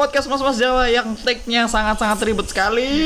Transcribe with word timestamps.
podcast 0.00 0.32
Mas 0.32 0.40
Mas 0.40 0.56
Jawa 0.56 0.88
yang 0.88 1.12
take-nya 1.12 1.68
sangat-sangat 1.68 2.24
ribet 2.24 2.48
sekali. 2.48 3.04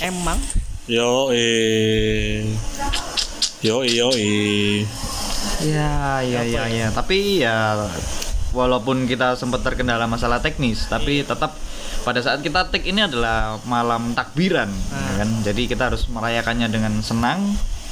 Emang 0.00 0.40
Yo 0.88 1.28
eh. 1.28 2.40
Yo 3.60 3.84
yo 3.84 4.08
eh. 4.16 4.88
Ya, 5.60 6.24
ya, 6.24 6.40
ya, 6.40 6.64
ya. 6.72 6.88
Tapi 6.88 7.44
ya 7.44 7.84
walaupun 8.56 9.04
kita 9.04 9.36
sempat 9.36 9.60
terkendala 9.60 10.08
masalah 10.08 10.40
teknis, 10.40 10.88
tapi 10.88 11.20
tetap 11.20 11.52
pada 12.00 12.24
saat 12.24 12.40
kita 12.40 12.72
take 12.72 12.88
ini 12.88 13.04
adalah 13.04 13.60
malam 13.68 14.16
takbiran, 14.16 14.72
ya 14.72 15.12
kan? 15.20 15.28
Jadi 15.44 15.68
kita 15.68 15.92
harus 15.92 16.08
merayakannya 16.08 16.72
dengan 16.72 16.96
senang, 17.04 17.44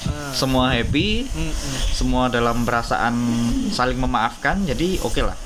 Ah. 0.05 0.33
semua 0.37 0.73
happy, 0.73 1.25
Mm-mm. 1.29 1.53
semua 1.93 2.29
dalam 2.33 2.65
perasaan 2.65 3.17
saling 3.69 3.97
memaafkan. 4.01 4.65
Jadi 4.65 5.01
oke 5.01 5.21
lah. 5.21 5.37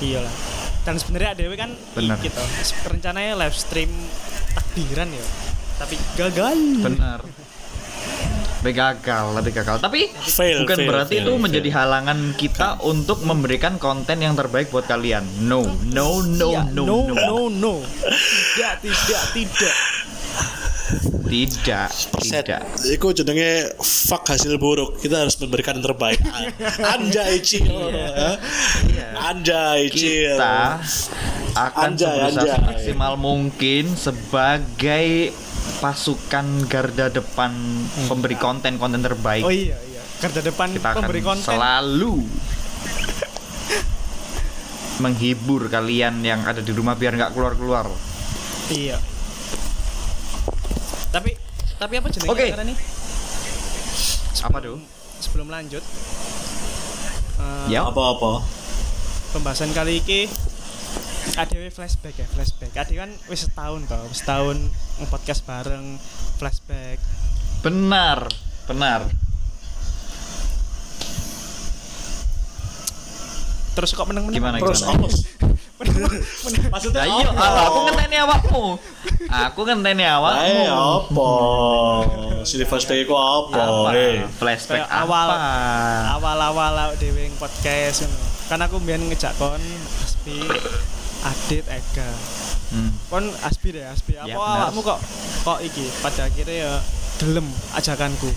Iya 0.00 0.20
lah. 0.22 0.34
Dan 0.82 0.96
sebenarnya 0.96 1.36
ADW 1.36 1.52
kan 1.54 1.70
Bener. 1.92 2.16
gitu. 2.18 2.40
Rencananya 2.84 3.36
live 3.36 3.52
stream 3.52 3.90
takbiran 4.52 5.08
ya. 5.08 5.24
Tapi 5.76 5.94
gagal. 6.16 6.56
Benar. 6.80 7.20
Tapi 8.58 8.74
gagal, 8.74 9.26
tapi 9.38 9.50
gagal. 9.54 9.76
Tapi 9.78 10.00
Fail, 10.18 10.66
bukan 10.66 10.76
fail, 10.76 10.88
berarti 10.90 11.14
fail, 11.14 11.22
itu 11.22 11.30
fail. 11.30 11.38
menjadi 11.38 11.70
halangan 11.70 12.18
kita 12.34 12.68
untuk 12.82 13.22
memberikan 13.22 13.78
konten 13.78 14.18
yang 14.18 14.34
terbaik 14.34 14.74
buat 14.74 14.82
kalian. 14.82 15.22
No, 15.46 15.62
no, 15.94 16.26
no, 16.26 16.48
Iya, 16.50 16.62
no, 16.74 16.82
no, 16.82 16.98
no, 17.06 17.14
no, 17.14 17.38
no. 17.46 17.74
Tidak, 18.58 18.82
tidak, 18.82 19.22
tidak. 19.30 19.74
Tidak, 21.28 21.88
tidak. 22.18 22.60
Iku 22.88 23.12
jenenge 23.12 23.76
fuck 23.78 24.24
hasil 24.24 24.56
buruk. 24.56 24.96
Kita 24.96 25.22
harus 25.22 25.36
memberikan 25.36 25.76
yang 25.76 25.86
terbaik. 25.86 26.18
Anjay 26.96 27.38
Cil. 27.38 27.68
Anjay 29.14 29.92
Cil. 29.92 30.34
Kita 30.34 30.80
akan 31.54 31.92
Anjay, 31.92 32.16
berusaha 32.16 32.40
anjay. 32.40 32.56
semaksimal 32.56 33.12
mungkin 33.14 33.84
sebagai 33.92 35.36
pasukan 35.78 36.46
garda 36.64 37.06
depan 37.08 37.52
pemberi 38.08 38.34
konten-konten 38.34 38.98
terbaik. 38.98 39.44
Oh 39.44 39.52
iya, 39.52 39.76
iya. 39.84 40.02
Garda 40.18 40.40
depan 40.40 40.72
Kita 40.72 40.90
akan 40.90 41.02
pemberi 41.04 41.20
konten. 41.20 41.44
selalu 41.44 42.24
menghibur 45.02 45.68
kalian 45.68 46.22
yang 46.22 46.42
ada 46.42 46.58
di 46.58 46.72
rumah 46.72 46.94
biar 46.94 47.14
nggak 47.14 47.30
keluar-keluar. 47.30 47.86
Iya. 48.68 48.98
Tapi 51.18 51.34
tapi 51.74 51.94
apa 51.94 52.06
jenenge 52.08 52.30
Oke. 52.30 52.46
acara 52.48 52.62
nih? 52.62 52.78
Apa 54.40 54.58
tuh? 54.60 54.78
Sebelum 55.18 55.50
lanjut. 55.50 55.82
eh, 57.36 57.66
Ya. 57.68 57.82
Apa-apa? 57.84 58.42
pembahasan 59.28 59.68
kali 59.70 60.00
ini 60.00 60.24
ADW 61.36 61.68
flashback 61.68 62.16
ya 62.16 62.24
flashback 62.26 62.72
ADW 62.72 62.96
kan 62.96 63.12
wis 63.28 63.44
setahun 63.44 63.84
toh 63.84 64.00
wis 64.08 64.24
setahun 64.24 64.56
podcast 65.06 65.44
bareng 65.44 66.00
flashback 66.40 66.96
Benar, 67.60 68.24
benar. 68.64 69.04
terus 73.76 73.92
kok 73.92 74.08
meneng-meneng 74.08 74.34
Gimana 74.34 74.58
Terus 74.58 74.80
gimana? 74.80 75.06
Maksudnya 75.78 77.00
Lah 77.00 77.08
iya, 77.12 77.28
apa? 77.30 77.60
aku 77.64 77.78
ngenteni 77.86 78.16
awakmu. 78.18 78.64
Aku 79.28 79.60
ngenteni 79.62 80.04
awakmu. 80.04 80.42
Ae 80.42 80.66
apa? 80.66 81.30
Sini 82.42 82.64
flashback 82.64 82.98
iku 83.00 83.14
apa? 83.14 83.62
Apa? 83.86 83.90
Flashback 84.34 84.82
awal- 84.84 85.38
awal-awal 86.12 86.74
dhewe 86.96 87.30
podcast 87.36 88.02
ngono. 88.02 88.26
kan 88.48 88.58
aku 88.58 88.80
mbiyen 88.80 89.04
ngejak 89.06 89.36
kon 89.36 89.60
Aspi 90.00 90.40
Adit 91.20 91.68
Ega 91.68 92.08
Hmm. 92.68 92.92
kon 93.06 93.28
Aspi 93.40 93.72
deh 93.72 93.84
Aspi 93.84 94.12
apa 94.14 94.24
Ya, 94.24 94.36
awakmu 94.36 94.80
kok 94.82 94.96
kok 95.40 95.60
iki 95.60 95.84
pada 96.00 96.24
akhirnya 96.24 96.56
ya 96.58 96.72
gelem 97.16 97.44
ajakanku 97.72 98.32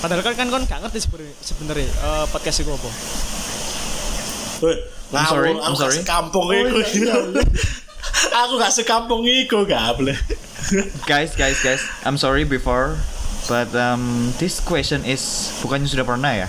padahal 0.00 0.20
kan 0.20 0.32
kan 0.34 0.48
kon 0.48 0.64
gak 0.64 0.80
ngerti 0.80 1.04
sebenarnya 1.38 1.84
eh, 1.84 2.24
podcast 2.28 2.58
itu 2.58 2.68
apa 2.68 2.90
Weh, 4.62 4.76
I'm 5.12 5.28
sorry, 5.28 5.50
I'm 5.52 5.60
aku 5.60 5.76
sorry. 5.76 5.92
gak 5.92 6.04
sekampung 6.08 6.46
iku. 6.50 6.78
Aku 8.42 8.52
gak 8.56 8.72
sekampung 8.72 9.22
iku 9.24 9.64
gak 9.64 10.00
boleh. 10.00 10.16
Guys, 11.10 11.34
guys, 11.34 11.58
guys. 11.60 11.82
I'm 12.06 12.16
sorry 12.16 12.44
before, 12.44 12.96
but 13.44 13.68
um, 13.74 14.30
this 14.38 14.56
question 14.58 15.02
is 15.04 15.20
bukannya 15.60 15.84
sudah 15.86 16.06
pernah 16.06 16.32
ya? 16.32 16.48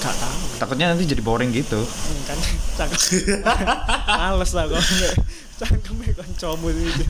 gak 0.00 0.16
tahu 0.16 0.36
Takutnya 0.56 0.86
nanti 0.88 1.04
jadi 1.04 1.20
boring 1.20 1.52
gitu. 1.52 1.76
Hmm, 1.76 2.20
kan 2.24 2.38
cangkem 2.78 3.44
males 4.08 4.50
lah 4.56 4.64
kok 4.64 4.80
cangkeme 5.60 6.08
kancamu 6.16 6.72
itu 6.72 7.04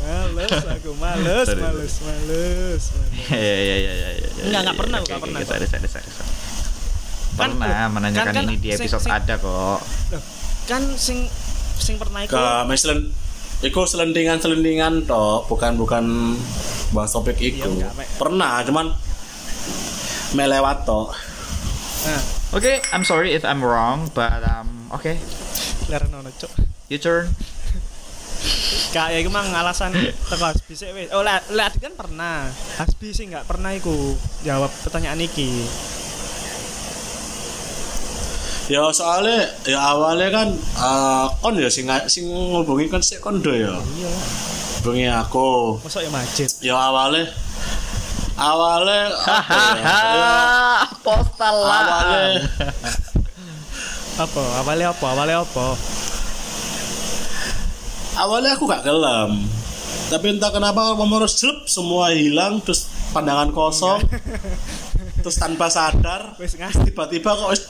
males 0.00 0.52
aku 0.64 0.90
males 0.96 1.48
males 1.52 1.60
males 1.60 1.94
males 2.00 2.82
Ya 3.28 3.36
ya 3.36 3.76
ya 3.76 3.76
ya 3.76 3.92
ya. 3.92 4.08
ya, 4.08 4.28
Enggak, 4.40 4.40
ya, 4.40 4.56
enggak 4.56 4.72
ya, 4.72 4.80
pernah, 4.80 4.98
enggak 5.04 5.20
pernah. 5.20 5.38
Sorry, 5.44 5.66
sorry, 5.68 5.88
sorry, 5.90 6.08
Pernah 7.36 7.68
kan- 7.68 7.92
menanyakan 7.92 8.32
kan 8.32 8.44
ini 8.48 8.56
di 8.56 8.68
episode 8.72 9.04
sing- 9.04 9.12
ada 9.12 9.34
kok. 9.36 9.80
Kan 10.66 10.82
sing 10.96 11.28
sing 11.76 12.00
pernah 12.00 12.24
iku 12.24 12.34
Ke 12.34 12.64
meselen 12.66 13.12
Iku 13.56 13.88
selendingan-selendingan 13.88 15.08
toh, 15.08 15.48
bukan 15.48 15.80
bukan 15.80 16.36
bahas 16.92 17.08
topik 17.08 17.40
iku. 17.40 17.72
Iya, 17.72 17.88
enggak, 17.88 17.92
Mek. 17.96 18.08
Pernah, 18.20 18.60
cuman 18.68 18.92
melewat 20.36 20.84
toh. 20.84 21.08
nah 22.04 22.20
Oke, 22.52 22.84
I'm 22.92 23.02
sorry 23.02 23.32
if 23.32 23.48
I'm 23.48 23.64
wrong, 23.64 24.12
but 24.12 24.28
um, 24.44 24.92
oke, 24.92 25.18
leren 25.88 26.12
ono 26.14 26.30
cuk 26.30 26.52
your 26.86 27.00
turn. 27.02 27.32
Kak 28.94 29.10
ya 29.10 29.18
iku 29.18 29.32
mang 29.32 29.50
alasan 29.50 29.90
teko 30.30 30.46
Hasbi 30.46 30.76
sik 30.76 30.92
wis. 30.94 31.08
Oh, 31.10 31.24
lah 31.26 31.42
lah 31.50 31.66
Adit 31.66 31.82
kan 31.82 31.96
pernah. 31.96 32.46
Hasbi 32.78 33.10
sih 33.10 33.26
enggak 33.26 33.48
pernah 33.48 33.74
iku 33.74 34.14
jawab 34.46 34.70
pertanyaan 34.84 35.18
iki. 35.18 35.64
Ya 38.66 38.82
soalnya 38.90 39.46
ya 39.62 39.78
awalnya 39.78 40.28
kan 40.34 40.48
eh, 40.56 41.24
kon 41.38 41.54
ya 41.54 41.70
sing 41.70 41.86
sing 42.10 42.26
ngubungi 42.26 42.90
kan 42.90 42.98
sik 42.98 43.22
kondo 43.22 43.54
ya. 43.54 43.78
Iya. 43.78 44.10
Hubungi 44.82 45.06
aku. 45.06 45.78
Mosok 45.82 46.02
ya 46.02 46.10
majid. 46.10 46.50
Ya 46.62 46.74
awalnya 46.74 47.30
awalnya 48.34 49.10
apa 49.22 49.54
ya? 49.54 49.74
Ya, 49.78 49.98
Hahaha, 50.02 50.98
postal 51.00 51.56
lah. 51.62 51.80
awalnya 51.82 52.42
Apa? 54.16 54.42
Awalnya 54.64 54.86
apa? 54.90 55.06
Awalnya 55.14 55.36
apa? 55.42 55.66
awalnya 58.16 58.56
aku 58.56 58.64
gak 58.64 58.80
gelem 58.80 59.44
tapi 60.08 60.32
entah 60.32 60.48
kenapa 60.48 60.96
pemurus 60.96 61.36
jelek 61.36 61.68
semua 61.68 62.16
hilang 62.16 62.64
terus 62.64 62.88
pandangan 63.12 63.52
kosong 63.52 64.00
terus 65.20 65.36
tanpa 65.36 65.68
sadar 65.68 66.32
Wis 66.40 66.56
tiba-tiba 66.56 67.36
kok 67.36 67.52
wis- 67.52 67.68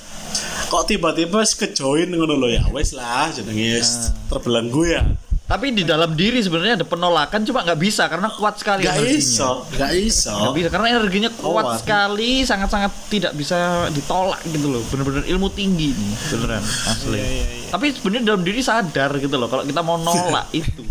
kok 0.67 0.83
tiba-tiba 0.85 1.41
kejoin 1.43 2.11
ngono 2.11 2.35
lho 2.37 2.49
ya 2.51 2.65
wis 2.69 2.91
lah 2.91 3.31
jenenge 3.31 3.79
wis 3.79 3.91
terbelenggu 4.27 4.83
ya 4.89 5.03
Tapi 5.47 5.71
di 5.71 5.87
dalam 5.87 6.11
diri 6.13 6.43
sebenarnya 6.43 6.75
ada 6.75 6.83
penolakan, 6.83 7.47
cuma 7.47 7.63
nggak 7.63 7.79
bisa 7.79 8.11
karena 8.11 8.27
kuat 8.35 8.59
sekali 8.59 8.83
gak 8.83 8.99
energinya. 8.99 9.15
iso 9.15 9.51
gak 9.73 9.93
iso 9.95 10.35
Nggak 10.35 10.55
bisa 10.59 10.69
karena 10.75 10.87
energinya 10.91 11.31
kuat 11.31 11.65
Kuat. 11.65 11.79
sekali, 11.79 12.43
sangat-sangat 12.43 12.91
tidak 13.07 13.31
bisa 13.31 13.55
ditolak 13.95 14.43
gitu 14.43 14.67
loh. 14.67 14.83
Bener-bener 14.91 15.23
ilmu 15.23 15.47
tinggi 15.49 15.95
nih, 15.95 16.13
beneran 16.35 16.67
asli. 16.91 17.15
Iya, 17.15 17.23
iya, 17.23 17.47
iya. 17.63 17.69
Tapi 17.71 17.95
sebenarnya 17.95 18.25
dalam 18.27 18.43
diri 18.43 18.59
sadar 18.59 19.11
gitu 19.17 19.37
loh 19.39 19.47
kalau 19.47 19.63
kita 19.63 19.81
mau 19.81 19.95
nolak 19.97 20.51
itu. 20.59 20.83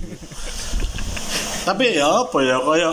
tapi 1.68 1.86
ya 1.92 2.24
apa 2.24 2.38
ya 2.40 2.58
kaya 2.62 2.92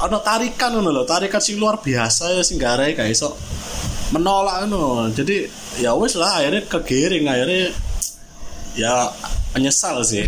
ana 0.00 0.18
tarikan 0.22 0.72
lho 0.72 1.04
tarikan 1.04 1.36
sing 1.36 1.60
luar 1.60 1.76
biasa 1.76 2.32
ya 2.32 2.40
sing 2.40 2.56
garai 2.56 2.96
gak 2.96 3.10
iso 3.10 3.36
menolak 4.10 4.64
ngono 4.64 5.10
jadi 5.12 5.59
ya 5.78 5.94
wis 5.94 6.18
lah 6.18 6.42
akhirnya 6.42 6.66
kegiring 6.66 7.30
akhirnya 7.30 7.70
ya 8.74 9.10
menyesal 9.54 10.02
sih 10.02 10.26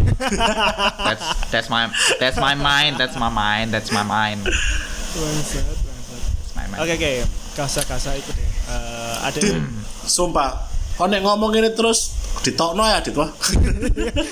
That's 1.02 1.24
that's 1.50 1.68
my 1.70 1.90
that's 2.18 2.38
my 2.38 2.54
mind, 2.54 2.98
that's 2.98 3.14
my 3.18 3.30
mind, 3.30 3.70
that's 3.70 3.90
my 3.90 4.02
mind. 4.02 4.46
Bangsat, 4.46 5.62
bangsat. 5.62 6.78
Oke 6.82 6.92
oke, 6.98 7.10
kasa-kasa 7.54 8.16
ikut 8.16 8.34
deh. 8.34 8.48
Eh, 8.72 9.16
ada 9.22 9.40
sumpah 10.08 10.70
kau 10.96 11.06
nek 11.06 11.22
ngomong 11.24 11.52
ini 11.58 11.70
terus 11.74 12.14
ditokno 12.42 12.84
ya 12.84 13.00
dit 13.00 13.16
wah 13.16 13.30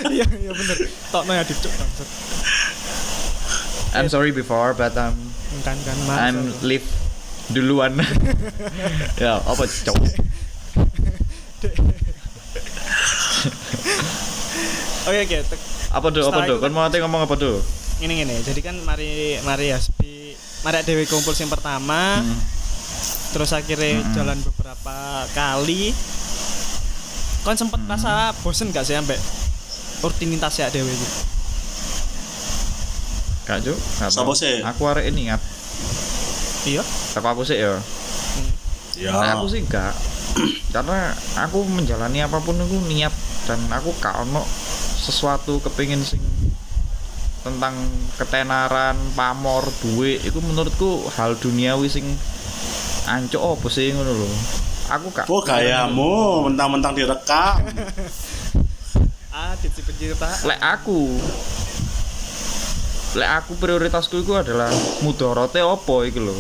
Iya 0.09 0.27
iya 0.27 0.53
bener. 0.55 0.77
Tokno 1.11 1.33
ya 1.35 1.43
bangsat. 1.47 2.09
I'm 3.91 4.07
sorry 4.07 4.31
before, 4.31 4.75
but 4.75 4.95
um, 4.95 5.15
Kan 5.67 5.77
kan. 5.83 5.97
I'm 6.15 6.55
leave 6.63 6.87
duluan. 7.51 7.99
ya, 9.23 9.43
apa 9.43 9.67
cowok? 9.67 10.30
Oke 15.03 15.19
oke. 15.25 15.39
Apa 15.91 16.07
tuh? 16.09 16.23
Apa 16.25 16.47
itu- 16.47 16.61
Kan 16.61 16.71
mau 16.71 16.83
nanti 16.83 16.99
ngomong 16.99 17.25
apa 17.25 17.35
tuh? 17.35 17.59
Ini 17.99 18.13
gini. 18.17 18.37
Jadi 18.41 18.61
kan 18.61 18.77
mari 18.81 19.37
mari 19.43 19.69
Hasbi 19.69 20.33
mari 20.61 20.81
Dewi 20.83 21.05
kumpul 21.05 21.33
yang 21.33 21.49
pertama. 21.49 22.21
Hmm. 22.21 22.39
Terus 23.31 23.51
akhirnya 23.51 24.03
jalan 24.13 24.39
beberapa 24.43 24.97
kali. 25.31 25.93
kon 27.41 27.57
sempet 27.57 27.81
rasa 27.89 28.37
bosen 28.45 28.69
gak 28.69 28.85
sih 28.85 28.93
ambek 28.93 29.17
rutinitas 30.01 30.61
ya 30.61 30.69
dewe 30.69 30.85
iki 30.87 31.09
Gak 33.49 33.65
cuk. 33.65 33.79
gak 33.97 34.13
Sapa 34.13 34.33
sih? 34.37 34.61
Aku 34.61 34.85
arek 34.85 35.09
ini 35.09 35.25
ingat. 35.25 35.41
iya 36.69 36.85
Tapi 36.85 37.27
aku 37.27 37.41
sih 37.41 37.57
ya. 37.57 37.81
Ya. 38.95 39.09
Nah, 39.11 39.41
aku 39.41 39.49
sih 39.49 39.65
enggak. 39.65 39.97
Karena 40.71 41.15
aku 41.39 41.65
menjalani 41.67 42.25
apa 42.25 42.39
pun 42.43 42.57
aku 42.59 42.77
niat 42.87 43.13
dan 43.49 43.61
aku 43.73 43.95
gak 43.99 44.23
ono 44.25 44.45
sesuatu 45.01 45.59
kepingin 45.65 46.05
sing 46.05 46.21
tentang 47.41 47.73
ketenaran, 48.21 49.01
pamor, 49.17 49.65
duit 49.81 50.21
itu 50.21 50.39
menurutku 50.45 51.09
hal 51.17 51.41
duniawi 51.41 51.89
sing 51.89 52.05
ancok 53.09 53.57
apa 53.57 53.67
sih 53.73 53.97
ngono 53.97 54.13
lho. 54.13 54.31
Aku 54.91 55.07
gak 55.15 55.27
Oh 55.31 55.41
gayamu 55.41 56.45
mentang-mentang 56.45 56.93
direkam. 56.93 57.65
ah 59.31 59.55
si 59.55 59.71
pencerita 59.87 60.27
lek 60.43 60.59
aku 60.59 61.07
lek 63.15 63.31
aku 63.31 63.53
prioritasku 63.63 64.27
itu 64.27 64.35
adalah 64.35 64.67
mudorote 65.07 65.63
opo 65.63 66.03
iki 66.03 66.19
lho 66.19 66.35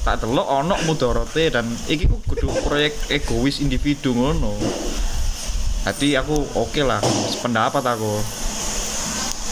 tak 0.00 0.24
delok 0.24 0.48
ono 0.48 0.74
mudorote 0.88 1.52
dan 1.52 1.68
iki 1.84 2.08
ku 2.08 2.16
kudu 2.24 2.48
proyek 2.64 2.96
egois 3.12 3.60
individu 3.60 4.16
ngono 4.16 4.56
jadi 5.84 6.24
aku 6.24 6.40
oke 6.56 6.80
lah 6.80 7.00
sependapat 7.28 7.84
aku 7.84 8.12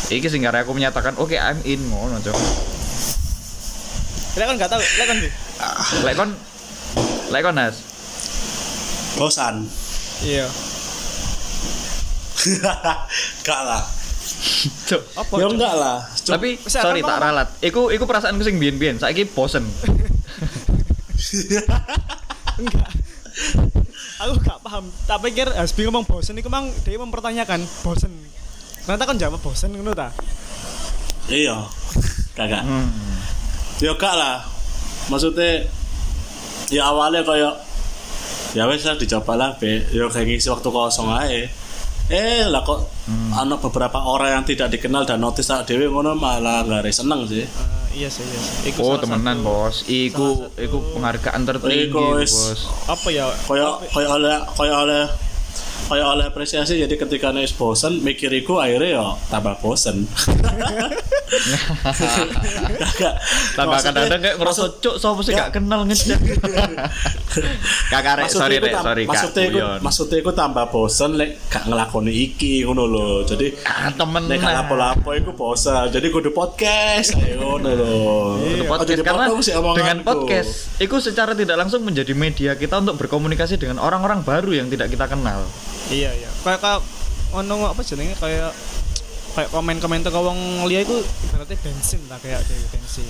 iki 0.09 0.29
sing 0.29 0.41
aku 0.49 0.73
menyatakan 0.73 1.17
oke 1.21 1.37
I'm 1.37 1.61
in 1.69 1.85
ngono 1.93 2.17
cok 2.25 2.37
lek 4.39 4.47
kon 4.49 4.57
gak 4.57 4.71
tau 4.73 4.81
lek 4.81 5.07
kon 5.09 5.19
di 5.21 5.29
lek 6.07 6.15
kon 6.17 6.31
lek 7.29 7.43
kon 7.45 7.57
Nas 7.57 7.77
Bosan. 9.19 9.67
iya 10.23 10.47
Gak 13.43 13.61
lah. 13.67 13.83
Cok. 14.89 15.03
apa 15.19 15.33
Ya 15.35 15.43
Cuk? 15.43 15.53
enggak 15.59 15.75
lah. 15.75 15.99
Cuk, 16.23 16.33
tapi 16.39 16.49
sorry 16.71 17.01
tak 17.03 17.19
ralat 17.19 17.49
iku 17.59 17.91
iku 17.91 18.05
perasaanku 18.07 18.47
sing 18.47 18.63
biyen-biyen 18.63 19.01
saiki 19.03 19.27
bosen 19.27 19.67
enggak. 22.59 22.91
Aku 24.19 24.33
gak 24.43 24.59
paham. 24.67 24.85
Tak 25.07 25.19
pikir 25.23 25.47
Hasbi 25.47 25.87
ngomong 25.87 26.03
bosen 26.03 26.35
itu 26.35 26.51
memang 26.51 26.75
dia 26.83 26.99
mempertanyakan 26.99 27.63
bosen. 27.87 28.11
Ternyata 28.83 29.05
kan 29.07 29.17
jawab 29.21 29.39
bosen 29.39 29.71
ngono 29.77 29.95
ta? 29.95 30.11
Iya. 31.31 31.71
Kagak. 32.35 32.67
hmm. 32.67 32.89
Ya 33.79 33.95
gak 33.95 34.15
lah. 34.19 34.43
Maksudnya 35.07 35.65
ya 36.69 36.91
awalnya 36.91 37.23
kayak 37.23 37.55
ya 38.57 38.67
wes 38.67 38.83
lah 38.83 38.99
dicoba 38.99 39.39
lah 39.39 39.51
be. 39.61 39.87
Ya 39.95 40.11
kayak 40.11 40.27
ngisi 40.35 40.51
waktu 40.51 40.69
kosong 40.69 41.15
aja. 41.15 41.47
Eh 42.09 42.49
lah 42.49 42.65
kok 42.65 42.89
ada 43.37 43.55
beberapa 43.61 44.01
orang 44.01 44.41
yang 44.41 44.45
tidak 44.49 44.73
dikenal 44.73 45.05
dan 45.05 45.21
notice 45.21 45.47
tak 45.47 45.69
dewi 45.69 45.87
ngono 45.87 46.17
malah 46.19 46.65
gak 46.67 46.91
seneng 46.91 47.29
sih. 47.29 47.45
Eh, 47.45 47.78
iya 47.99 48.09
sih 48.09 48.23
iya 48.23 48.39
sih. 48.39 48.71
Iku 48.71 48.79
Oh 48.81 48.95
temenan 48.97 49.37
satu- 49.37 49.45
bos, 49.45 49.77
iku 49.85 50.27
satu- 50.47 50.55
iku 50.57 50.77
penghargaan 50.95 51.43
tertinggi 51.45 51.91
bos. 51.91 52.33
apa 52.87 53.09
ya? 53.11 53.27
Kayak 53.43 53.73
kayak 53.91 54.11
oleh 54.13 54.37
kayak 54.49 54.77
oleh 54.79 55.03
kayak 55.89 56.07
oleh 56.07 56.25
apresiasi 56.29 56.77
jadi 56.77 56.95
ketika 56.95 57.33
nulis 57.33 57.57
bosen 57.57 58.05
mikiriku 58.05 58.61
akhirnya 58.61 59.01
ya 59.01 59.07
tambah 59.33 59.57
bosen 59.65 60.05
Kagak. 61.29 63.15
Tambah 63.53 63.79
kadang-kadang 63.85 64.21
kayak 64.25 64.37
ngerasa 64.41 64.63
cuk 64.81 64.97
sapa 64.97 65.21
sih 65.21 65.33
gak 65.37 65.53
kenal 65.53 65.85
ngejak. 65.85 66.17
Kakak 67.93 68.15
rek, 68.25 68.29
sorry 68.33 68.57
rek, 68.59 68.75
sorry 68.81 69.05
kak. 69.05 69.13
maksudnya 69.13 69.45
guyon. 69.53 69.79
maksudnya 69.85 70.17
iku 70.21 70.33
tambah 70.33 70.65
bosen 70.73 71.21
lek 71.21 71.37
gak 71.53 71.69
ngelakoni 71.69 72.13
iki 72.13 72.65
ngono 72.65 72.85
lho 72.89 73.09
jadi 73.29 73.47
Ah, 73.69 73.93
temen. 73.93 74.25
Nek 74.25 74.41
gak 74.41 74.55
lapo-lapo 74.65 75.11
iku 75.15 75.31
bosan. 75.37 75.93
Jadi 75.93 76.09
kudu 76.09 76.33
podcast 76.33 77.13
ayo 77.21 77.37
ngono 77.61 77.71
lho. 77.77 77.95
Aja 78.41 78.65
podcast 78.65 79.01
karena 79.05 79.25
dengan 79.77 79.97
podcast 80.05 80.73
itu 80.81 80.97
secara 81.01 81.33
tidak 81.37 81.57
langsung 81.61 81.85
menjadi 81.85 82.13
media 82.17 82.53
kita 82.57 82.81
untuk 82.81 82.97
berkomunikasi 83.05 83.61
dengan 83.61 83.81
orang-orang 83.81 84.25
baru 84.25 84.57
yang 84.57 84.73
tidak 84.73 84.89
kita 84.93 85.05
kenal. 85.09 85.45
Iya 85.91 86.11
iya 86.13 86.31
kayak 86.41 86.59
kayak 86.59 86.81
ono 87.31 87.55
apa 87.67 87.81
jenenge 87.81 88.15
kayak 88.15 88.53
kayak 89.31 89.49
komen-komen 89.49 90.01
tuh 90.01 90.13
wong 90.15 90.39
liya 90.65 90.83
iku 90.83 90.97
ibaratnya 91.25 91.57
bensin 91.59 92.01
lah 92.07 92.19
kayak 92.19 92.41
dewe 92.45 92.67
bensin 92.71 93.07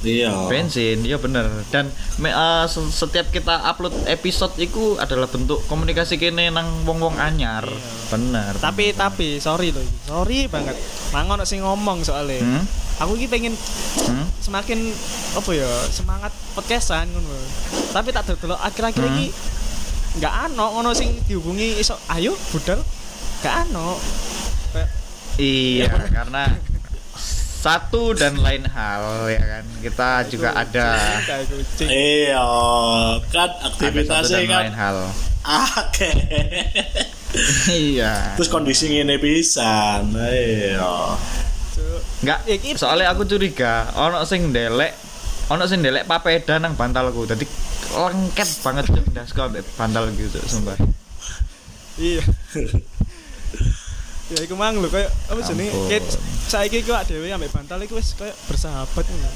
Iya. 0.00 0.48
Bensin, 0.48 1.04
iya 1.04 1.20
bener. 1.20 1.44
Dan 1.68 1.92
me- 2.16 2.32
se- 2.66 2.88
setiap 2.90 3.28
kita 3.28 3.52
upload 3.62 3.92
episode 4.08 4.56
itu 4.56 4.96
adalah 4.96 5.28
bentuk 5.28 5.60
komunikasi 5.68 6.16
kene 6.16 6.48
nang 6.48 6.88
wong-wong 6.88 7.20
anyar. 7.20 7.68
Bener. 8.08 8.56
tapi 8.56 8.90
tapi 8.90 9.36
sorry 9.38 9.70
loh 9.70 9.78
iki. 9.78 9.96
sorry 10.02 10.38
banget 10.46 10.72
mangon 11.10 11.44
sing 11.44 11.60
ngomong 11.60 12.00
soalnya 12.00 12.40
Hmm? 12.40 12.64
aku 12.98 13.14
iki 13.14 13.28
pengen 13.28 13.52
Hmm? 14.02 14.24
semakin 14.40 14.88
apa 15.30 15.50
ya 15.52 15.68
semangat 15.86 16.32
podcastan 16.50 17.06
ngono 17.06 17.36
tapi 17.92 18.10
tak 18.10 18.34
delok 18.34 18.56
akhir-akhir 18.58 18.98
Hmm. 18.98 19.14
iki 19.14 19.26
nggak 20.12 20.34
ano 20.46 20.64
ngono 20.74 20.90
sing 20.90 21.14
dihubungi 21.24 21.78
iso 21.78 21.94
ayo 22.10 22.34
budal 22.50 22.82
gak 23.40 23.68
ano 23.68 23.94
kayak 24.70 24.90
Iya, 25.36 25.88
karena 26.10 26.52
satu 27.60 28.12
dan 28.12 28.36
lain 28.36 28.64
hal 28.66 29.24
ya 29.26 29.40
kan. 29.40 29.64
Kita 29.80 30.08
juga 30.28 30.52
ada 30.52 30.88
kucing 31.48 31.88
Iya, 31.88 32.44
kan 33.28 33.48
aktivitasnya 33.62 34.40
kan 34.44 34.60
lain 34.64 34.74
hal. 34.74 34.96
Oke. 35.80 36.10
iya. 37.94 38.36
Terus 38.36 38.48
kondisi 38.48 38.92
ngene 38.92 39.16
pisan. 39.16 40.12
Iya. 40.12 41.16
Cuk. 41.72 42.00
Enggak, 42.20 42.38
Ya, 42.44 42.54
iki- 42.56 42.76
soalnya 42.76 43.08
aku 43.08 43.24
curiga 43.24 43.88
ono 43.94 44.20
sing 44.24 44.52
ndelek 44.52 44.92
ono 45.50 45.62
sing 45.66 45.82
ndelek 45.82 46.06
papeda 46.06 46.62
nang 46.62 46.78
bantalku. 46.78 47.26
Dadi 47.26 47.44
lengket 47.90 48.50
banget 48.62 48.84
cuk 48.86 49.04
ndasku 49.10 49.40
ambek 49.42 49.66
bantal 49.74 50.06
gitu 50.14 50.38
sumpah. 50.46 50.78
iya 52.00 52.24
ya 54.30 54.38
iku 54.46 54.54
mang 54.56 54.78
lho 54.78 54.88
kayak 54.88 55.10
apa 55.28 55.40
jenenge 55.42 56.00
saiki 56.48 56.80
ku 56.86 56.94
dhewe 56.96 57.28
ambek 57.28 57.50
bantal 57.52 57.76
iku 57.82 57.98
wis 58.00 58.16
kayak 58.16 58.32
bersahabat 58.48 59.04
ngono 59.04 59.30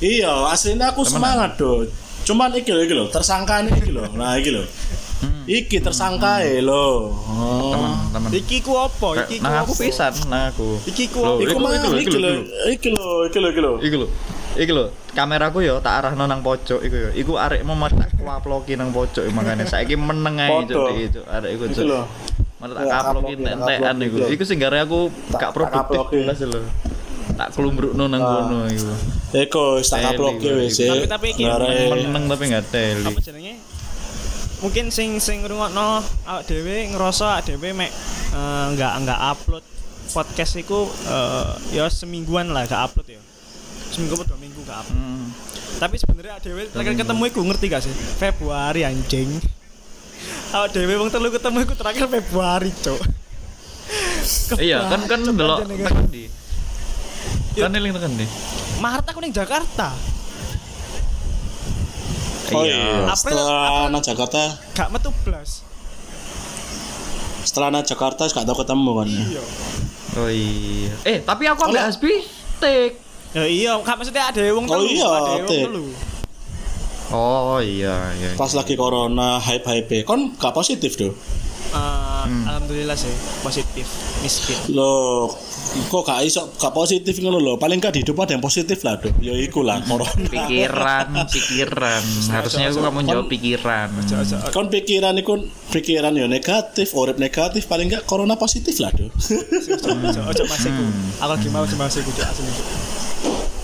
Iya, 0.00 0.48
aslinya 0.48 0.96
aku 0.96 1.04
Temenan. 1.04 1.12
semangat 1.12 1.50
do. 1.60 1.84
Cuman 2.24 2.56
iki 2.56 2.72
lho, 2.72 2.88
iki 2.88 2.96
lho, 2.96 3.12
tersangka 3.12 3.60
iki 3.68 3.92
lho. 3.92 4.08
Nah, 4.16 4.32
iki 4.40 4.48
lho. 4.48 4.64
Hmm. 5.20 5.44
Iki 5.44 5.76
tersangka 5.84 6.40
e 6.40 6.64
lho. 6.64 7.12
Oh. 7.12 7.68
Teman-teman. 7.68 8.32
iki 8.32 8.64
ku 8.64 8.80
apa 8.80 9.28
iki 9.28 9.44
ku 9.44 9.44
aku 9.44 9.72
apa? 9.76 9.82
pisan, 9.84 10.12
nang 10.32 10.56
aku. 10.56 10.80
Iki 10.88 11.04
ku 11.12 11.20
apa? 11.20 11.36
Iku 11.44 11.56
lho, 11.60 11.68
iki 12.00 12.16
lho, 12.16 12.30
Iki 12.64 12.88
lho, 12.96 13.28
iki 13.28 13.38
lho, 13.44 13.72
iki 13.84 13.96
lho. 14.00 14.08
Iku 14.56 14.70
lho. 14.72 14.86
Kameraku 15.10 15.62
yo 15.62 15.78
tak 15.78 16.02
arahno 16.02 16.26
nang 16.26 16.40
pojok 16.40 16.80
iku 16.80 16.96
yo. 16.96 17.10
Iku 17.12 17.32
arek 17.36 17.62
mau 17.62 17.78
tak 17.86 18.10
kuaploki 18.16 18.74
nang 18.74 18.90
pojok 18.90 19.26
makane 19.30 19.62
saiki 19.64 19.94
meneng 19.94 20.38
ae 20.38 20.50
cuk 20.64 20.90
iki, 20.90 21.04
cuk. 21.14 21.24
Arek 21.26 21.50
iku 21.54 21.64
Iki 21.66 21.74
cuk. 21.76 21.86
lho. 21.86 22.00
Mana 22.60 22.72
tak 22.76 22.82
Ya, 22.82 22.92
kaploki 22.92 23.32
kaploki, 23.34 23.52
entekan 23.56 23.80
kaploki, 23.96 24.06
iku. 24.06 24.16
Iku 24.28 24.42
sing 24.44 24.56
gare 24.58 24.78
aku 24.80 25.00
Tak- 25.30 25.40
gak 25.40 25.52
produktif 25.54 25.80
kaploki. 25.86 26.18
belas 26.24 26.40
lho. 26.40 26.62
Tak 27.30 27.48
kelumbrukno 27.54 28.04
nang 28.04 28.20
Ah. 28.20 28.30
kono 28.42 28.58
iku. 28.66 28.90
Eko 29.32 29.64
wis 29.78 29.88
tak 29.88 30.00
lho, 30.12 30.28
wis. 30.34 30.76
Tapi- 30.76 31.06
tapi 31.06 31.26
iki- 31.32 31.46
Meneng 31.46 32.24
tapi 32.26 32.44
gak 32.48 32.64
teli. 32.68 33.06
apa 33.06 33.20
jenenge 33.20 33.54
mungkin 34.60 34.92
sing 34.92 35.16
sing 35.16 35.40
ngrungokno 35.40 36.04
awak 36.28 36.44
dhewe 36.44 36.92
ngerasa 36.92 37.24
awak 37.32 37.48
dhewe 37.48 37.72
mek 37.72 37.88
eh, 38.30 38.64
nggak 38.76 38.92
nggak 39.00 39.20
upload 39.32 39.64
podcast 40.12 40.52
iku 40.54 40.84
eh, 41.08 41.48
ya 41.72 41.88
semingguan 41.88 42.52
lah 42.52 42.68
gak 42.68 42.92
upload 42.92 43.08
ya 43.08 43.20
seminggu 43.90 44.14
atau 44.14 44.26
dua 44.26 44.38
minggu 44.38 44.60
gak 44.62 44.78
upload 44.80 44.96
Hmm. 44.96 45.26
tapi 45.76 45.94
sebenarnya 45.96 46.34
dhewe 46.38 46.62
terakhir 46.66 46.94
ketemu 46.96 47.22
iku 47.26 47.40
ngerti 47.42 47.64
gak 47.66 47.82
sih 47.82 47.92
Februari 47.92 48.80
anjing 48.82 49.28
awak 50.50 50.70
dhewe 50.70 50.94
wong 50.96 51.08
telu 51.08 51.28
ketemu 51.28 51.58
iku 51.60 51.74
terakhir 51.74 52.06
Februari 52.06 52.70
cok 52.76 53.00
Iya, 54.56 54.86
kan 54.86 55.02
kan 55.04 55.18
delok 55.24 55.58
jenenge. 55.60 55.82
tekan 55.82 56.06
di. 56.06 56.24
Kan 57.52 57.70
eling 57.72 57.90
tekan 57.90 58.12
di. 58.14 58.26
Maret 58.78 59.02
aku 59.04 59.18
ning 59.18 59.32
Jakarta 59.32 59.90
Oh 62.50 62.62
iya, 62.62 63.06
April- 63.06 63.34
setelah 63.34 63.86
nang 63.88 63.98
Jakarta, 64.00 64.42
gak 64.72 64.88
metu 64.90 65.10
blas 65.20 65.62
setelah 67.40 67.70
nang 67.70 67.82
Jakarta 67.82 68.26
gak 68.26 68.42
tau 68.42 68.56
ketemu 68.56 68.90
kan. 68.92 69.06
ya. 69.08 69.22
iya 69.24 69.42
Oh 70.12 70.26
iya. 70.26 70.90
Eh, 71.04 71.18
tapi 71.20 71.46
aku 71.46 71.62
Kalau- 71.64 71.78
Hasbi 71.80 72.26
tik. 72.58 72.92
Ya 73.30 73.44
iya 73.46 73.72
gak 73.78 73.96
maksudnya 73.98 74.24
ada 74.30 74.40
wong 74.54 74.66
Oh 74.66 74.74
telu 74.74 74.90
iya, 74.90 75.08
ada 75.08 75.32
telu 75.46 75.84
Oh 77.10 77.58
iya 77.58 78.14
iya. 78.14 78.38
Pas 78.38 78.54
lagi 78.54 78.78
corona 78.78 79.42
hype-hype, 79.42 80.06
kon 80.06 80.30
gak 80.38 80.54
positif 80.54 80.94
tuh. 80.94 81.10
Eh, 81.70 82.26
alhamdulillah 82.26 82.98
sih 82.98 83.14
positif 83.46 83.86
miskin 84.26 84.74
Loh, 84.74 85.30
kok 85.86 86.02
gak 86.02 86.26
iso 86.26 86.50
gak 86.58 86.74
positif 86.74 87.18
ngono 87.22 87.38
lho. 87.38 87.54
Paling 87.62 87.78
gak 87.78 87.94
di 87.94 88.02
hidup 88.02 88.18
ada 88.18 88.34
yang 88.34 88.42
positif 88.42 88.82
lah, 88.82 88.98
Dok. 88.98 89.22
Ya 89.22 89.38
iku 89.38 89.62
lah 89.62 89.78
corona. 89.86 90.10
pikiran 90.30 91.30
pikiran 91.30 92.02
harusnya 92.30 92.74
aku 92.74 92.78
kamu 92.82 93.00
jawab 93.06 93.26
pikiran 93.30 93.86
Kon 94.50 94.66
pikiran 94.66 95.14
iku 95.22 95.46
pikiran 95.70 96.14
ya 96.14 96.26
negatif, 96.26 96.90
urip 96.94 97.22
negatif 97.22 97.70
paling 97.70 97.86
gak 97.86 98.02
corona 98.02 98.34
positif 98.34 98.78
lah, 98.82 98.90
Dok. 98.90 99.10
Ojo 100.10 100.20
ojo 100.26 100.42
masiku. 100.50 100.84
Aku 101.22 101.30
lagi 101.30 101.48
mau 101.54 101.66
Cuk, 101.66 102.18
asli. 102.18 102.98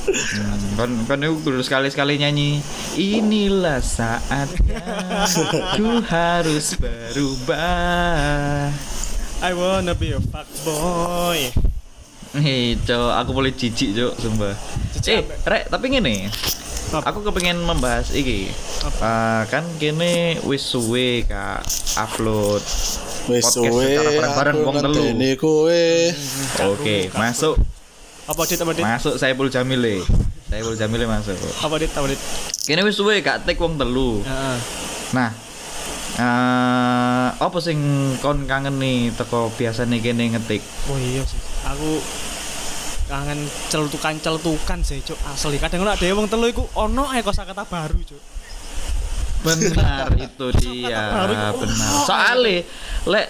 Cuk. 0.06 0.78
kan 0.78 0.90
kan 1.10 1.18
itu 1.18 1.34
kudu 1.42 1.60
sekali 1.66 1.90
sekali 1.90 2.14
nyanyi 2.22 2.62
inilah 2.94 3.82
saatnya 3.82 4.78
ku 5.74 5.98
harus 6.06 6.78
berubah 6.78 8.70
I 9.36 9.52
wanna 9.52 9.92
be 9.92 10.16
a 10.16 10.20
fuckboy. 10.32 11.52
Hei, 12.32 12.72
cok, 12.88 13.12
aku 13.20 13.30
boleh 13.36 13.52
jijik, 13.52 13.92
cok, 13.92 14.12
sumpah. 14.16 14.56
Jijik 14.96 15.12
Eh, 15.12 15.22
rek, 15.44 15.68
tapi 15.68 15.92
ngene. 15.92 16.32
Apa? 16.88 17.12
Aku 17.12 17.20
kepengen 17.20 17.60
membahas 17.60 18.16
iki. 18.16 18.48
Eh, 18.48 19.42
kan 19.52 19.64
kene 19.76 20.40
wis 20.48 20.64
suwe 20.64 21.20
kak 21.28 21.68
upload 22.00 22.64
Wis 23.28 23.44
suwe 23.52 24.00
bareng-bareng 24.00 24.56
aku 24.56 24.66
wong 24.68 24.76
telu. 24.80 25.04
Oke, 26.72 27.12
masuk 27.12 27.60
Apa 28.26 28.42
dit 28.42 28.58
apa 28.58 28.72
dit? 28.74 28.82
masuk 28.82 29.14
Saiful 29.22 29.46
Jamile. 29.46 30.02
Saiful 30.50 30.74
Jamile 30.74 31.06
masuk. 31.06 31.38
Apa 31.62 31.74
dit 31.78 31.90
apa 31.94 32.06
dit? 32.10 32.20
Kene 32.66 32.82
wis 32.82 32.98
suwe 32.98 33.22
kak 33.22 33.46
tek 33.46 33.54
wong 33.62 33.78
telu. 33.78 34.18
Heeh. 34.26 34.58
Nah, 35.14 35.30
eh 36.18 37.28
apa 37.38 37.58
sing 37.62 37.78
kon 38.18 38.50
kangen 38.50 38.82
nih 38.82 39.14
teko 39.14 39.54
biasane 39.54 40.02
kene 40.02 40.34
ngetik? 40.34 40.58
Oh 40.90 40.98
iya 40.98 41.22
sih. 41.22 41.38
Aku 41.70 42.02
kangen 43.06 43.46
celtukan-celtukan 43.70 44.82
sih, 44.82 44.98
Cuk. 45.06 45.18
Asli 45.30 45.62
kadang 45.62 45.86
ora 45.86 45.94
ada 45.94 46.06
wong 46.10 46.26
telu 46.26 46.50
iku 46.50 46.66
ono 46.74 47.06
ae 47.14 47.22
kosakata 47.22 47.62
baru, 47.62 48.02
Cuk. 48.02 48.22
Benar 49.46 50.10
itu 50.18 50.46
dia, 50.58 51.14
benar. 51.54 52.02
Soale 52.02 52.66
lek 53.06 53.28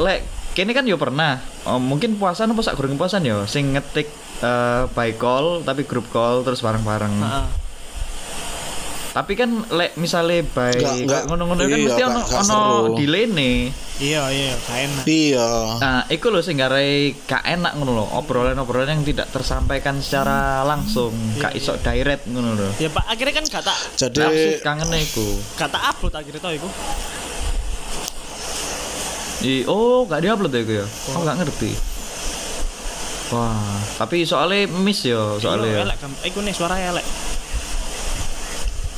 lek 0.00 0.20
kene 0.56 0.72
kan 0.72 0.88
yo 0.88 0.96
pernah 0.96 1.36
oh, 1.68 1.76
mungkin 1.76 2.16
puasan 2.16 2.48
apa 2.48 2.64
sak 2.64 2.80
goreng 2.80 2.96
puasan 2.96 3.28
yo 3.28 3.44
sing 3.44 3.76
ngetik 3.76 4.08
eh, 4.40 4.88
by 4.88 5.12
call 5.20 5.60
tapi 5.60 5.84
grup 5.84 6.08
call 6.08 6.40
terus 6.40 6.64
bareng-bareng. 6.64 7.12
Heeh. 7.12 7.46
Tapi 9.16 9.32
kan 9.32 9.48
lek 9.72 9.96
misale 9.96 10.44
by 10.44 10.76
Nggak- 10.76 11.24
ngono-ngono 11.24 11.64
kan 11.64 11.72
iya, 11.80 11.86
mesti 11.88 12.02
ono 12.04 12.20
ono 12.20 12.60
delay 12.92 13.24
nih. 13.24 13.56
Iya, 13.96 14.28
iya, 14.28 14.52
gak 14.60 14.76
enak. 14.76 15.04
Iya. 15.08 15.48
Nah, 15.80 16.00
iku 16.12 16.28
lho 16.28 16.44
sing 16.44 16.60
garai 16.60 17.16
gak 17.24 17.40
enak 17.48 17.80
ngono 17.80 17.96
lho, 17.96 18.04
obrolan-obrolan 18.12 18.92
yang 18.92 19.08
tidak 19.08 19.32
tersampaikan 19.32 20.04
secara 20.04 20.60
langsung, 20.68 21.16
gak 21.40 21.56
iso 21.56 21.80
direct 21.80 22.28
ngono 22.28 22.60
lho. 22.60 22.68
Ya 22.76 22.92
Pak, 22.92 23.08
akhirnya 23.08 23.40
kan 23.40 23.44
gak 23.48 23.64
tak 23.64 23.78
Jadi 23.96 24.60
kangen 24.60 24.92
iku. 24.92 25.40
gak 25.56 25.72
tak 25.72 25.80
upload 25.96 26.12
akhirnya 26.12 26.40
tau 26.44 26.52
iku. 26.52 26.68
I, 29.38 29.64
oh, 29.66 30.04
gak 30.04 30.20
diupload 30.20 30.48
ya 30.50 30.60
iku 30.60 30.72
ya? 30.74 30.86
Oh, 31.12 31.20
gak 31.20 31.36
ngerti. 31.36 31.70
Wah, 33.28 33.58
tapi 33.96 34.22
soalnya 34.22 34.64
miss 34.66 35.02
yo, 35.02 35.36
soalnya 35.36 35.66
Iya, 35.66 35.76
ya. 35.76 35.84
elek 35.84 35.96
gam- 35.98 36.22
iku 36.22 36.38
nih 36.40 36.52
suara 36.52 36.78
elek. 36.78 37.04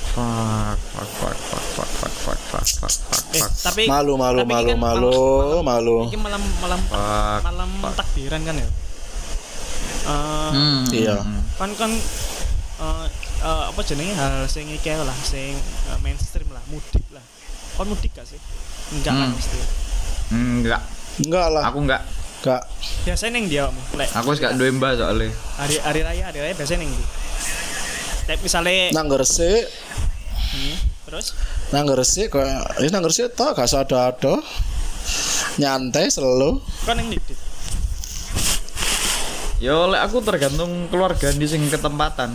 Fuck, 0.09 0.79
fuck, 0.91 1.09
fuck, 1.09 1.37
fuck, 1.39 1.89
fuck, 1.89 1.89
fuck, 1.89 2.13
fuck, 2.13 2.39
fuck, 2.43 2.67
fuck, 2.67 2.95
fuck, 3.09 3.25
Eh, 3.31 3.39
fuck. 3.39 3.53
tapi 3.63 3.83
malu 3.87 4.15
malu 4.15 4.43
tapi 4.43 4.51
malu 4.51 4.69
kan 4.69 4.79
malu 4.79 5.11
malam- 5.11 5.65
malu. 5.65 5.97
Ini 6.05 6.19
malam 6.19 6.43
malam 6.59 6.81
Fuck, 6.85 7.41
malam 7.45 7.71
fuck. 7.81 7.95
takbiran 7.97 8.41
kan 8.43 8.55
ya. 8.55 8.69
Eh, 10.05 10.51
Hmm, 10.51 10.83
Iya. 10.91 11.17
hmm, 11.19 11.41
kan 11.55 11.71
kan 11.75 11.91
eh, 12.79 13.07
eh, 13.41 13.65
apa 13.67 13.81
jenenge 13.83 14.13
hal 14.13 14.45
sing 14.45 14.67
iki 14.67 14.91
lah 14.91 15.19
sing 15.21 15.55
eh, 15.87 15.99
mainstream 15.99 16.49
lah 16.49 16.63
mudik 16.67 17.05
lah 17.11 17.23
kon 17.75 17.87
mudik 17.87 18.11
gak 18.11 18.25
sih 18.25 18.39
enggak 18.91 19.13
kan 19.13 19.25
Hmm. 19.25 19.35
mesti 19.35 19.55
hmm. 19.55 19.87
Enggak, 20.29 20.83
Enggak 21.19 21.47
lah. 21.51 21.63
aku 21.67 21.79
enggak. 21.83 22.03
Enggak. 22.39 22.63
biasanya 23.03 23.31
neng 23.35 23.47
dia 23.49 23.67
lek 23.97 24.09
Aku 24.15 24.31
wis 24.31 24.39
gak 24.39 24.55
duwe 24.55 24.71
mbah 24.71 24.95
soalnya. 24.95 25.33
hari 25.59 25.77
hari 25.83 26.01
raya 26.07 26.23
hari 26.29 26.39
raya 26.39 26.55
biasanya 26.55 26.87
neng 26.87 26.93
lek 28.29 28.39
misalnya 28.41 28.93
Nang 28.93 29.09
Gresik, 29.09 29.65
hmm, 30.53 30.77
terus 31.09 31.33
nang 31.69 31.85
Gresik 31.85 32.29
kok 32.29 32.45
ini 32.79 32.89
nang 32.89 33.03
Gresik 33.03 33.33
tau 33.33 33.53
gak 33.53 33.67
ada-ada. 33.67 34.39
Nyantai 35.57 36.07
selalu. 36.07 36.61
kon 36.85 36.95
neng 36.95 37.09
di 37.09 37.19
Yo 39.59 39.91
lek 39.91 39.99
aku 40.07 40.23
tergantung 40.23 40.87
keluarga 40.87 41.35
di 41.35 41.43
sing 41.51 41.67
ketempatan. 41.67 42.31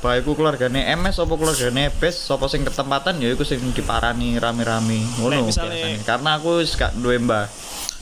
Baikku 0.00 0.32
keluargane 0.32 0.88
MS 0.96 1.20
apa 1.20 1.34
keluargane 1.36 1.92
Bes 2.00 2.16
sapa 2.16 2.48
sing 2.48 2.64
ketempatan 2.64 3.20
ya 3.20 3.28
iku 3.28 3.44
sing 3.44 3.60
diparani 3.76 4.40
rame-rame. 4.40 5.04
Ngono 5.20 5.44
biasanya. 5.52 6.00
Karena 6.00 6.40
aku 6.40 6.64
wis 6.64 6.72
gak 6.72 6.96
duwe 6.96 7.20
mbah. 7.20 7.44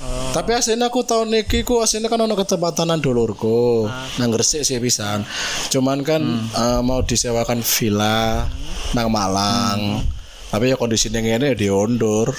Oh, 0.01 0.33
Tapi 0.33 0.57
aslinya 0.57 0.89
aku 0.89 1.05
tahun 1.05 1.29
niki 1.29 1.61
ku 1.61 1.83
aslinya 1.83 2.09
kan 2.09 2.25
ono 2.25 2.33
ketempatanan 2.33 3.05
dulurku 3.05 3.85
Ah. 3.85 4.09
nang 4.17 4.31
Gresik 4.33 4.63
sih 4.65 4.79
pisan. 4.79 5.27
Cuman 5.69 6.07
kan 6.07 6.23
eh, 6.49 6.81
mau 6.81 7.03
disewakan 7.03 7.61
villa 7.67 8.47
nang 8.95 9.11
Malang. 9.11 10.01
Tapi 10.49 10.71
ya 10.71 10.79
kondisinya 10.79 11.19
ngene 11.21 11.53
ya 11.53 11.57
diundur. 11.59 12.33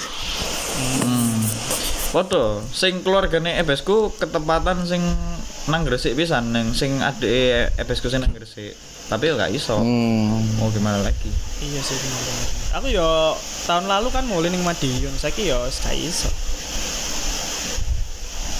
Foto 2.12 2.60
sing 2.68 3.00
keluargane 3.00 3.56
Ebesku 3.56 4.12
ketempatan 4.16 4.84
sing 4.84 5.00
nang 5.64 5.82
Gresik 5.82 6.12
pisan 6.12 6.50
nang 6.50 6.72
sing 6.72 6.98
adeke 6.98 7.70
Ebesku 7.76 8.06
sing 8.06 8.20
nang 8.20 8.30
Gresik. 8.30 8.74
Tapi 9.06 9.28
ya 9.28 9.36
gak 9.36 9.52
iso. 9.52 9.76
Hmm. 9.76 10.40
Mau 10.56 10.70
gimana 10.70 10.98
lagi? 11.00 11.28
iya 11.60 11.78
sih 11.78 11.94
bener, 11.94 12.26
aku 12.72 12.86
yo 12.88 13.38
tahun 13.62 13.86
lalu 13.86 14.08
kan 14.10 14.26
mulai 14.26 14.50
ning 14.50 14.62
Madiun 14.62 15.14
saiki 15.14 15.46
yo 15.46 15.62
gak 15.62 15.94
iso 15.94 16.26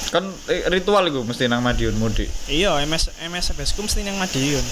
Kan 0.08 0.28
eh, 0.46 0.68
ritual 0.68 1.08
iku 1.08 1.24
mesti 1.24 1.48
nang 1.48 1.64
Madiun 1.64 1.96
mudik. 1.96 2.28
iya 2.46 2.76
MS 2.78 3.10
MS 3.24 3.56
FSku 3.56 3.82
mesti 3.82 4.04
nang 4.04 4.14
Madiun 4.16 4.62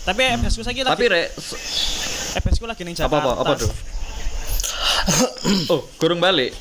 tapi 0.00 0.28
FSku 0.34 0.60
saiki 0.60 0.82
Tapi 0.82 1.06
lagi 1.06 1.08
rek 1.08 1.28
FSku 2.36 2.64
lagi 2.64 2.82
ning 2.82 2.92
apa 2.94 3.06
Jakarta 3.06 3.30
apa 3.30 3.32
apa 3.38 3.52
tuh? 3.56 3.70
oh, 5.70 5.80
kurang 5.96 6.18
balik. 6.18 6.52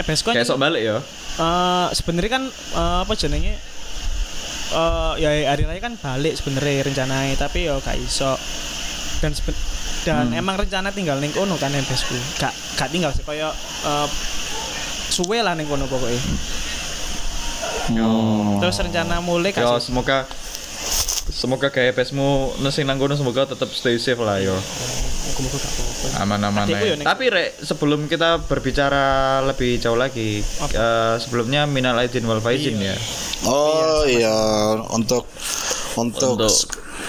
FSku 0.00 0.30
kan 0.30 0.34
Kayak 0.34 0.48
sok 0.48 0.58
balik 0.58 0.82
ya. 0.82 0.96
eh 1.34 1.86
sebenarnya 1.92 2.30
kan 2.32 2.44
eh, 2.50 2.98
apa 3.04 3.12
jenenge 3.14 3.54
eh 4.74 5.12
ya 5.16 5.30
hari 5.48 5.64
raya 5.64 5.80
kan 5.80 5.94
balik 5.94 6.34
sebenarnya 6.34 6.82
rencananya 6.84 7.38
tapi 7.38 7.64
ya 7.64 7.78
gak 7.78 7.94
iso 7.96 8.34
dan 9.18 9.30
seben- 9.30 9.56
dan 10.02 10.28
Hmm. 10.28 10.36
emang 10.36 10.58
rencana 10.58 10.90
tinggal 10.90 11.16
ning 11.16 11.30
kono 11.30 11.54
kan 11.54 11.72
FSku 11.72 12.12
gak 12.36 12.50
gak 12.74 12.90
tinggal 12.90 13.08
sih 13.08 13.22
kaya 13.22 13.48
eh, 13.82 14.06
suwe 15.08 15.40
lah 15.40 15.54
ning 15.54 15.64
kono 15.64 15.86
pokoknya 15.86 16.20
Yo. 17.90 18.08
terus 18.58 18.76
rencana 18.78 19.20
mulai 19.20 19.50
Yo, 19.50 19.64
kasih 19.64 19.80
semoga 19.86 20.24
semoga 21.26 21.68
kayak 21.68 21.94
pesmu 21.94 22.28
nasi 22.58 22.82
nang 22.82 22.96
kono 22.96 23.14
semoga 23.14 23.44
tetap 23.46 23.68
stay 23.70 23.96
safe 23.96 24.18
lah 24.18 24.36
yo. 24.38 24.56
Muga-muga 25.34 25.58
gak 25.58 25.72
apa-apa. 25.74 26.06
Aman-aman 26.22 26.64
ning- 26.70 27.02
Tapi 27.02 27.24
rek 27.26 27.48
sebelum 27.58 28.06
kita 28.06 28.38
berbicara 28.40 29.04
lebih 29.42 29.76
jauh 29.76 29.98
lagi, 29.98 30.38
eh, 30.70 31.14
sebelumnya 31.18 31.66
minal 31.66 31.98
aidin 31.98 32.22
wal 32.22 32.38
faizin 32.38 32.78
ya. 32.78 32.94
Oh 33.44 34.06
iya, 34.06 34.30
untuk 34.88 35.26
untuk, 35.94 36.38
Untuk 36.38 36.54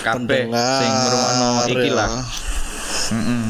kabeh 0.01 0.50
sing 0.50 0.91
ngrungokno 0.91 1.50
iki 1.72 1.89
lah. 1.89 2.10
ya. 2.10 2.24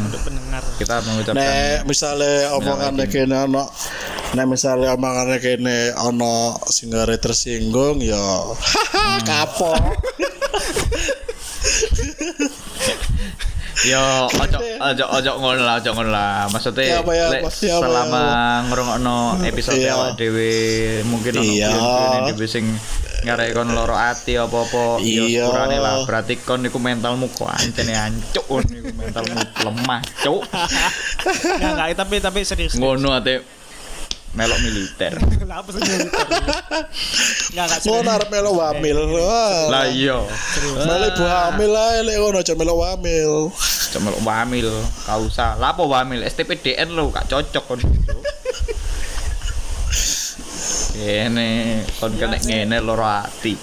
Untuk 0.05 0.21
pendengar. 0.21 0.63
Kita 0.75 0.95
mengucapkan 1.01 1.39
Nek 1.39 1.87
misale 1.87 2.31
omongane 2.51 3.07
kene 3.07 3.35
ono 3.41 3.63
nek 4.35 4.45
misale 4.45 4.85
omongane 4.89 5.39
kene 5.39 5.95
ono 5.95 6.59
sing 6.67 6.91
tersinggung 6.91 8.03
ya 8.03 8.19
haha 8.51 9.23
kapok. 9.27 9.79
Yo, 13.85 14.01
ojo 14.25 14.57
ojo 14.81 15.03
ojo 15.13 15.31
ngono 15.37 15.61
lah, 15.61 15.77
ojo 15.77 15.89
ngono 15.93 16.09
lah. 16.09 16.49
Maksudnya 16.49 16.85
Ya 16.89 16.97
apa, 16.99 17.11
ya 17.13 17.25
apa, 17.29 17.49
ya 17.53 17.75
selama 17.77 18.17
ya 18.17 18.65
ngrungokno 18.65 19.17
episode 19.45 19.77
Iya. 19.77 19.93
awak 19.93 20.09
dhewe 20.17 20.51
mungkin 21.05 21.31
ono 21.37 21.45
Iya. 21.45 21.69
dhewe 22.33 22.47
sing 22.47 22.65
ngarek 23.21 23.53
kon 23.53 23.69
loro 23.71 23.93
ati 23.93 24.37
apa-apa 24.37 24.97
ya 25.01 25.21
Iya. 25.21 25.45
sepurane 25.45 25.77
lah. 25.77 25.95
Berarti 26.03 26.33
kon 26.41 26.65
niku 26.65 26.81
mentalmu 26.81 27.29
kok 27.29 27.45
ancene 27.45 27.93
ancuk 27.93 28.45
kon 28.49 28.65
niku 28.65 28.89
mentalmu 28.91 29.33
lemah, 29.61 30.01
cuk. 30.19 30.41
nggak 31.61 31.71
nggak 31.75 31.87
tapi 31.93 32.15
tapi 32.17 32.39
serius 32.41 32.73
Ngono 32.73 33.13
ate 33.13 33.45
melok 34.35 34.59
militer. 34.59 35.15
Lah, 35.47 35.63
apa 35.63 35.69
sih 35.71 35.79
militer? 35.79 36.25
nggak 37.53 37.65
nggak 37.65 37.79
Ngono 37.85 38.09
arep 38.11 38.29
melo 38.29 38.51
wamil. 38.51 38.97
Wah. 39.15 39.71
Lah 39.71 39.85
iya. 39.87 40.19
Melo 40.75 41.05
ibu 41.07 41.23
hamil 41.23 41.71
ae 41.71 41.99
lek 42.03 42.15
ngono 42.19 42.37
aja 42.41 42.53
melo 42.53 42.75
wamil. 42.75 43.53
Cuma 43.95 44.11
melok 44.11 44.21
wamil, 44.21 44.67
gak 45.01 45.19
usah. 45.21 45.55
Lah 45.55 45.71
apa 45.71 45.81
wamil? 45.81 46.19
STPDN 46.21 46.91
lo 46.91 47.07
gak 47.09 47.25
cocok 47.25 47.63
kon. 47.65 47.79
Kene 50.91 51.49
kon 51.95 52.11
kena 52.13 52.37
ngene 52.37 52.77
loro 52.79 53.03
ati. 53.03 53.55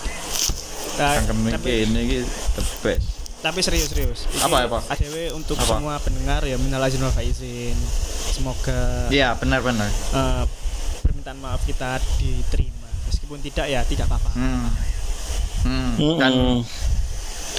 Nah, 0.92 1.16
Cangkeme 1.18 1.48
tapi, 1.50 1.70
kene 1.84 1.98
iki 2.02 2.18
the 2.52 2.62
best. 2.80 3.06
tapi 3.40 3.58
serius 3.58 3.90
serius. 3.90 4.20
Iki 4.26 4.38
Apa, 4.40 4.56
apa? 4.62 4.78
ADW 4.88 5.16
untuk 5.34 5.56
Apa? 5.58 5.66
semua 5.74 5.94
pendengar 5.98 6.40
ya 6.42 6.54
minal 6.56 6.78
aizin 6.80 7.00
wal 7.00 7.10
faizin. 7.10 7.74
Semoga 8.32 9.08
Iya, 9.08 9.34
benar 9.34 9.60
benar. 9.60 9.88
eh, 9.88 10.44
permintaan 11.02 11.36
maaf 11.36 11.60
kita 11.64 11.98
diterima. 12.16 12.86
Meskipun 13.04 13.42
tidak 13.42 13.66
ya 13.66 13.82
tidak 13.82 14.06
apa-apa. 14.06 14.30
Hmm. 14.32 14.68
Hmm. 15.62 15.90
Mm-mm. 15.94 16.16
Kan 16.16 16.32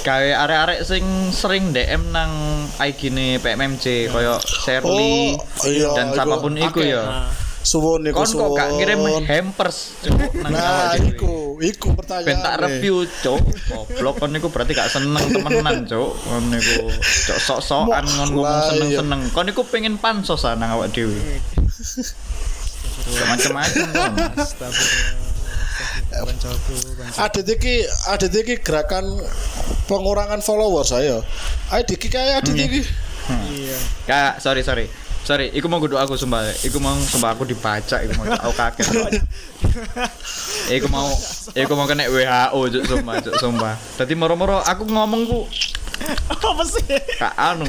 kayak 0.04 0.36
arek-arek 0.44 0.80
sing 0.84 1.32
sering 1.32 1.72
DM 1.72 2.12
nang 2.12 2.28
IG 2.76 3.08
ne 3.08 3.40
PMMC 3.40 4.12
koyo 4.12 4.36
Shirley 4.44 5.32
Oh, 5.32 5.64
iya, 5.64 5.88
dan 5.96 6.12
iku 6.12 6.16
siapa 6.20 6.36
pun 6.44 6.52
iku 6.60 6.80
ya. 6.84 7.04
Nah, 7.08 7.32
Suwun 7.64 8.04
iku 8.04 8.20
Kon 8.20 8.28
kok 8.28 8.48
gak 8.60 8.68
ngirim 8.76 9.00
hampers 9.24 9.96
Cuk, 10.04 10.20
nang 10.44 10.52
Nah, 10.52 10.92
iku, 11.00 11.56
iku 11.56 11.96
pertanyaan. 11.96 12.28
Ben 12.28 12.36
tak 12.44 12.60
review, 12.60 13.08
cuk. 13.24 13.40
Goblok 13.72 14.20
kon 14.20 14.36
niku 14.36 14.52
berarti 14.52 14.76
gak 14.76 14.92
seneng 14.92 15.24
temenan, 15.32 15.88
cuk. 15.88 16.12
Kon 16.12 16.44
niku 16.52 16.92
cuk 17.00 17.38
sok-sokan 17.40 18.04
ngon 18.04 18.28
ngomong 18.36 18.60
iya. 18.60 18.68
seneng-seneng. 18.68 19.20
Kon 19.32 19.48
niku 19.48 19.64
pengen 19.64 19.96
pansos 19.96 20.44
ah 20.44 20.52
nang 20.52 20.76
awak 20.76 20.92
dhewe. 20.92 21.16
Kon. 23.16 23.32
Astagfirullah. 26.22 26.30
Astagfirullah. 26.30 26.30
Koncoku, 26.30 26.74
koncoku. 26.94 27.22
Adit 27.24 27.46
iki, 27.50 27.74
adit 28.08 28.32
iki 28.34 28.54
gerakan 28.62 29.04
pengurangan 29.90 30.40
follower 30.40 30.84
saya. 30.86 31.18
Adit 31.74 31.98
iki 31.98 32.08
kayak 32.08 32.44
adit 32.46 32.54
iki. 32.54 32.80
Iya. 33.50 33.78
Kak, 34.06 34.32
sorry 34.38 34.62
sorry. 34.62 34.86
Sorry, 35.24 35.48
iku 35.56 35.72
mau 35.72 35.80
guduk 35.80 35.96
aku 35.96 36.20
sumpah. 36.20 36.44
Iku 36.60 36.76
mau 36.84 36.92
sumpah 37.00 37.32
aku 37.32 37.48
dibaca, 37.48 37.96
iku 38.04 38.12
mau 38.20 38.28
aku 38.28 38.52
kaget. 38.52 39.24
iku 40.76 40.86
mau 40.92 41.08
iku 41.56 41.72
mau 41.72 41.88
kena 41.88 42.04
WHO 42.12 42.60
cuk 42.68 42.84
sumpah, 42.84 43.14
cuk 43.24 43.34
sumpah. 43.40 43.72
Dadi 43.96 44.12
moro-moro 44.12 44.60
aku 44.60 44.84
ngomong 44.84 45.24
ku 45.24 45.40
Apa 46.28 46.62
sih? 46.68 46.84
kak 47.16 47.32
anu. 47.40 47.64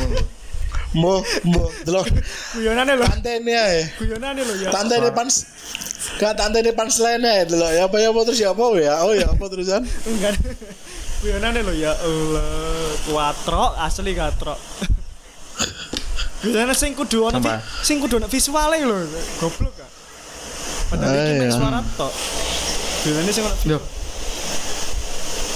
Mo, 0.95 1.19
mo, 1.43 1.67
delok. 1.83 2.07
Guyonane 2.55 2.95
lho. 2.95 3.03
Tantene 3.03 3.51
ae. 3.51 3.83
Guyonane 3.99 4.41
lho 4.47 4.53
ya. 4.63 4.71
Tantene 4.71 5.11
pans 5.11 5.43
Gak 6.15 6.39
tantene 6.39 6.71
punchline 6.71 7.25
ae 7.27 7.43
delok. 7.43 7.71
Ya 7.75 7.83
apa 7.91 7.97
ya 7.99 8.07
apa 8.15 8.19
terus 8.23 8.39
ya 8.39 8.49
apa 8.55 8.63
ya? 8.79 8.93
Oh 9.03 9.11
ya 9.11 9.27
apa 9.27 9.43
terusan? 9.51 9.83
Enggak. 9.83 10.39
Guyonane 11.19 11.59
lho 11.67 11.73
ya 11.75 11.91
Allah. 11.91 12.95
Kuatrok 13.03 13.71
asli 13.75 14.15
katrok. 14.15 14.59
Guyonane 16.45 16.73
sing 16.77 16.95
kudu 16.95 17.27
ono 17.27 17.43
sing 17.83 17.99
kudu 17.99 18.23
ono 18.23 18.31
visuale 18.31 18.79
lho. 18.79 18.95
Goblok 19.43 19.73
gak? 19.75 19.91
Padahal 20.95 21.15
iki 21.27 21.51
suara 21.51 21.83
tok. 21.99 22.13
Guyonane 23.03 23.31
sing 23.35 23.43
ono. 23.43 23.94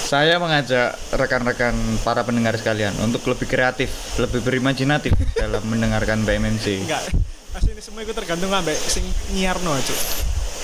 Saya 0.10 0.42
mengajak 0.42 0.98
rekan-rekan 1.14 1.78
para 2.02 2.26
pendengar 2.26 2.58
sekalian 2.58 2.98
untuk 2.98 3.22
lebih 3.30 3.46
kreatif, 3.46 3.94
lebih 4.18 4.42
berimajinatif 4.42 5.14
dalam 5.38 5.62
mendengarkan 5.70 6.26
BMMC. 6.26 6.82
enggak. 6.82 7.14
Asli 7.54 7.78
ini 7.78 7.82
semua 7.86 8.02
itu 8.02 8.10
tergantung 8.18 8.50
ambek 8.50 8.74
sing 8.74 9.06
nyiarno 9.38 9.70
aja. 9.70 9.94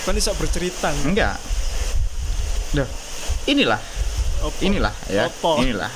Kan 0.02 0.18
iso 0.18 0.34
bercerita. 0.34 0.90
Enggak. 1.06 1.38
Loh. 2.74 2.90
Inilah, 3.46 3.78
Opo? 4.42 4.58
inilah 4.66 4.94
ya, 5.14 5.30
Opo? 5.30 5.62
inilah. 5.62 5.94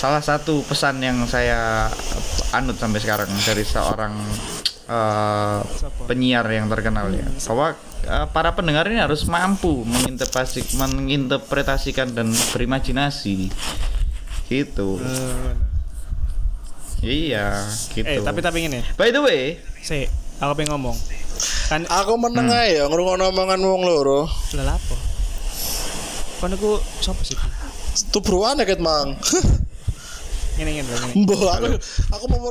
Salah 0.00 0.24
satu 0.24 0.64
pesan 0.64 1.04
yang 1.04 1.28
saya 1.28 1.92
anut 2.56 2.80
sampai 2.80 3.04
sekarang 3.04 3.28
dari 3.44 3.68
seorang 3.68 4.16
eh, 4.88 5.60
Siapa? 5.62 6.08
penyiar 6.08 6.48
yang 6.48 6.66
terkenal 6.66 7.12
ya, 7.12 7.28
bahwa 7.46 7.76
eh, 8.02 8.26
para 8.32 8.56
pendengar 8.56 8.88
ini 8.88 8.98
harus 8.98 9.28
mampu 9.28 9.84
menginterpretasi, 9.84 10.74
menginterpretasikan 10.80 12.16
dan 12.16 12.32
berimajinasi, 12.50 13.52
gitu. 14.48 14.96
Bener. 14.96 15.54
Iya, 16.98 17.62
gitu. 17.94 18.08
Eh, 18.08 18.18
tapi 18.24 18.42
tapi 18.42 18.66
ngene. 18.66 18.82
By 18.98 19.14
the 19.14 19.22
way, 19.22 19.62
Si, 19.78 20.08
aku 20.42 20.52
pengen 20.58 20.74
ngomong. 20.74 20.98
Kan 21.70 21.86
Aku 21.86 22.18
meneng 22.18 22.50
ae 22.50 22.82
ya 22.82 22.90
ngrungokno 22.90 23.30
omongan 23.30 23.62
wong 23.62 23.86
loro. 23.86 24.26
lah 24.58 24.74
apa? 24.74 24.96
Kan 26.42 26.58
aku 26.58 26.82
sapa 26.98 27.22
sih? 27.22 27.38
Tubruane 28.10 28.66
ket 28.66 28.82
mang. 28.82 29.14
Ngene 30.58 30.70
ngene 30.74 30.90
lho, 30.90 30.98
ngene. 30.98 31.14
Mbah 31.22 31.40
aku 31.54 31.66
aku 32.10 32.24
mau 32.26 32.50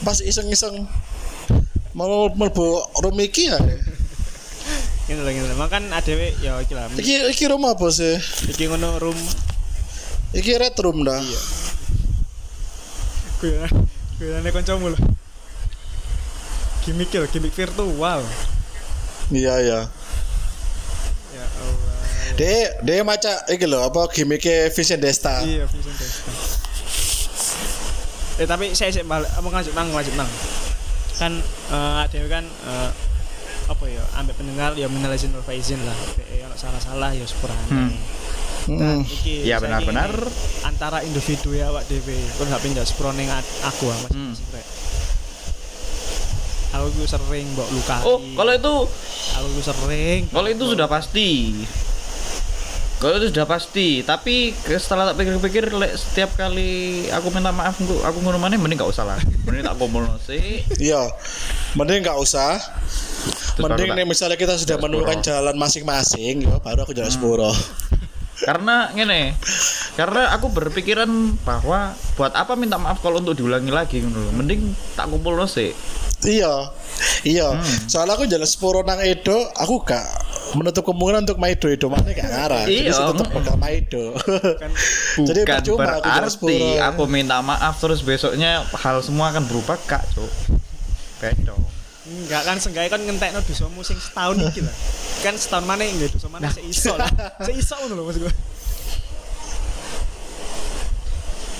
pas 0.00 0.16
iseng-iseng 0.24 0.88
mau 1.92 2.28
mlebu 2.32 2.66
room 3.04 3.16
iki 3.20 3.52
ya. 3.52 3.58
Lho 5.12 5.28
ngene. 5.28 5.52
lho. 5.52 5.56
Makan 5.60 5.92
ADW 5.92 6.20
ya 6.40 6.56
iki 6.62 6.72
lah. 6.72 6.88
Iki 6.88 7.32
iki 7.36 7.44
room 7.48 7.68
apa 7.68 7.86
sih? 7.92 8.16
Iki 8.48 8.72
ngono 8.72 8.96
room 8.96 9.18
Iki 10.32 10.52
red 10.56 10.76
room 10.80 11.04
dah. 11.04 11.20
Iya. 11.20 11.40
Guyonan 13.36 13.72
guyonane 14.16 14.48
kancamu 14.48 14.86
lho. 14.96 14.98
Gimik 16.88 17.12
lho, 17.12 17.28
gimik 17.28 17.52
virtual. 17.52 18.24
Iya 19.28 19.54
ya. 19.60 19.80
Ya 21.36 21.44
Allah. 21.44 21.92
De 22.32 22.52
de 22.80 22.94
maca 23.04 23.44
iki 23.52 23.68
lho 23.68 23.84
apa 23.84 24.08
gimmicknya 24.08 24.72
Vision 24.72 25.00
Desta. 25.04 25.44
Iya, 25.44 25.68
Vincent 25.68 25.96
Desta. 26.00 26.32
Eh 28.40 28.48
tapi 28.48 28.72
saya 28.72 28.88
sih 28.88 29.04
balik 29.04 29.28
mau 29.44 29.52
lanjut 29.52 29.76
nang 29.76 29.92
lanjut 29.92 30.16
nang. 30.16 30.30
Kan 31.14 31.32
eh 31.68 32.02
ADW 32.02 32.26
kan 32.26 32.44
eh, 32.44 32.90
apa 33.64 33.84
ya 33.86 34.02
ambek 34.14 34.34
pendengar 34.34 34.74
ya 34.74 34.86
minal 34.86 35.10
izin 35.10 35.30
wal 35.30 35.42
faizin 35.42 35.80
lah. 35.80 35.94
Ono 36.42 36.54
salah-salah 36.54 37.10
ya 37.12 37.24
sepurane. 37.24 37.64
Hmm. 37.66 37.92
Hmm. 38.62 39.02
Iki 39.02 39.42
Ya, 39.42 39.58
benar-benar. 39.58 40.14
antara 40.62 41.00
individu 41.00 41.50
ya 41.50 41.68
awak 41.68 41.82
dhewe. 41.84 42.14
Kon 42.32 42.46
gak 42.46 42.60
pindah 42.60 42.82
sepuro 42.82 43.10
ning 43.10 43.26
a- 43.26 43.42
aku 43.64 43.86
ah 43.86 43.98
Mas. 44.00 44.12
Hmm. 44.12 44.34
Aku 46.72 46.88
ku 46.90 47.04
sering 47.04 47.44
mbok 47.52 47.68
lukai. 47.68 48.00
oh 48.02 48.16
kalau 48.32 48.48
itu 48.50 48.74
aku 49.34 49.48
ku 49.50 49.62
sering. 49.62 50.20
Kalau 50.26 50.48
itu 50.48 50.64
sudah 50.66 50.86
pasti. 50.86 51.52
Kalau 53.02 53.18
itu 53.18 53.34
sudah 53.34 53.50
pasti, 53.50 54.06
tapi 54.06 54.54
setelah 54.54 55.10
tak 55.10 55.18
pikir-pikir 55.18 55.66
setiap 55.98 56.38
kali 56.38 57.10
aku 57.10 57.34
minta 57.34 57.50
maaf 57.50 57.74
aku 57.74 57.98
aku 57.98 58.18
ngono 58.22 58.38
maneh 58.38 58.54
mending 58.62 58.78
gak 58.78 58.94
usah 58.94 59.02
lah. 59.02 59.18
Mending 59.42 59.66
tak 59.66 59.74
kumpul 59.74 60.06
sih. 60.22 60.62
Iya. 60.78 61.10
Mending 61.74 62.06
nggak 62.06 62.14
usah. 62.22 62.62
Terus 63.58 63.66
Mending 63.66 63.90
nih 63.98 64.06
misalnya 64.06 64.38
kita 64.38 64.54
sudah 64.54 64.78
menemukan 64.78 65.18
jalan 65.18 65.58
masing-masing, 65.58 66.46
ya 66.46 66.62
baru 66.62 66.86
aku 66.86 66.94
jalan 66.94 67.10
Hmm. 67.10 67.18
sepuro. 67.18 67.50
Karena 68.38 68.94
ngene. 68.94 69.34
Karena 69.98 70.30
aku 70.38 70.54
berpikiran 70.54 71.10
bahwa 71.42 71.98
buat 72.14 72.32
apa 72.38 72.54
minta 72.54 72.78
maaf 72.78 73.02
kalau 73.02 73.18
untuk 73.18 73.34
diulangi 73.34 73.74
lagi 73.74 73.98
ngono. 73.98 74.30
Mending 74.30 74.78
tak 74.94 75.10
kumpul 75.10 75.34
sih. 75.50 75.74
Iya. 76.22 76.70
Iya. 77.26 77.50
Hmm. 77.50 77.78
Soalnya 77.90 78.14
aku 78.14 78.30
jalan 78.30 78.46
sepuro 78.46 78.86
nang 78.86 79.02
Edo, 79.02 79.50
aku 79.58 79.82
gak 79.82 80.06
menutup 80.52 80.84
kemungkinan 80.84 81.22
untuk 81.22 81.36
Maido 81.36 81.66
Edo 81.66 81.86
mana 81.86 82.04
gak 82.06 82.22
ngarah. 82.24 82.62
Jadi 82.62 82.74
Iya. 82.80 82.92
saya 82.92 83.06
tetap 83.10 83.28
bakal 83.30 83.56
Maido. 83.56 84.04
Kan 84.56 84.70
Jadi 85.28 85.40
Bukan 85.40 85.56
percuma 85.56 85.74
aku 85.88 86.02
berarti 86.02 86.28
sepuro. 86.28 86.68
aku 86.80 87.02
minta 87.06 87.36
maaf 87.38 87.74
terus 87.76 88.00
besoknya 88.00 88.50
hal 88.72 88.96
semua 89.00 89.30
akan 89.30 89.42
berubah 89.44 89.76
kak, 89.80 90.02
Cuk. 90.10 90.30
Bedo. 91.18 91.56
enggak 92.02 92.42
kan 92.42 92.58
senggae 92.58 92.86
kan 92.86 92.98
ngentekno 92.98 93.40
dosamu 93.40 93.80
sing 93.80 93.96
setahun 93.96 94.36
iki 94.42 94.60
lah. 94.60 94.74
Kan 95.20 95.32
setahun 95.32 95.62
mana 95.62 95.80
enggak 95.82 96.10
dosa 96.10 96.26
mana 96.26 96.44
Nah. 96.44 96.52
seiso 96.52 96.92
lah. 96.92 97.08
Seiso 97.40 97.78
ngono 97.78 97.94
lho 97.94 98.04
maksud 98.04 98.20
gue. 98.22 98.34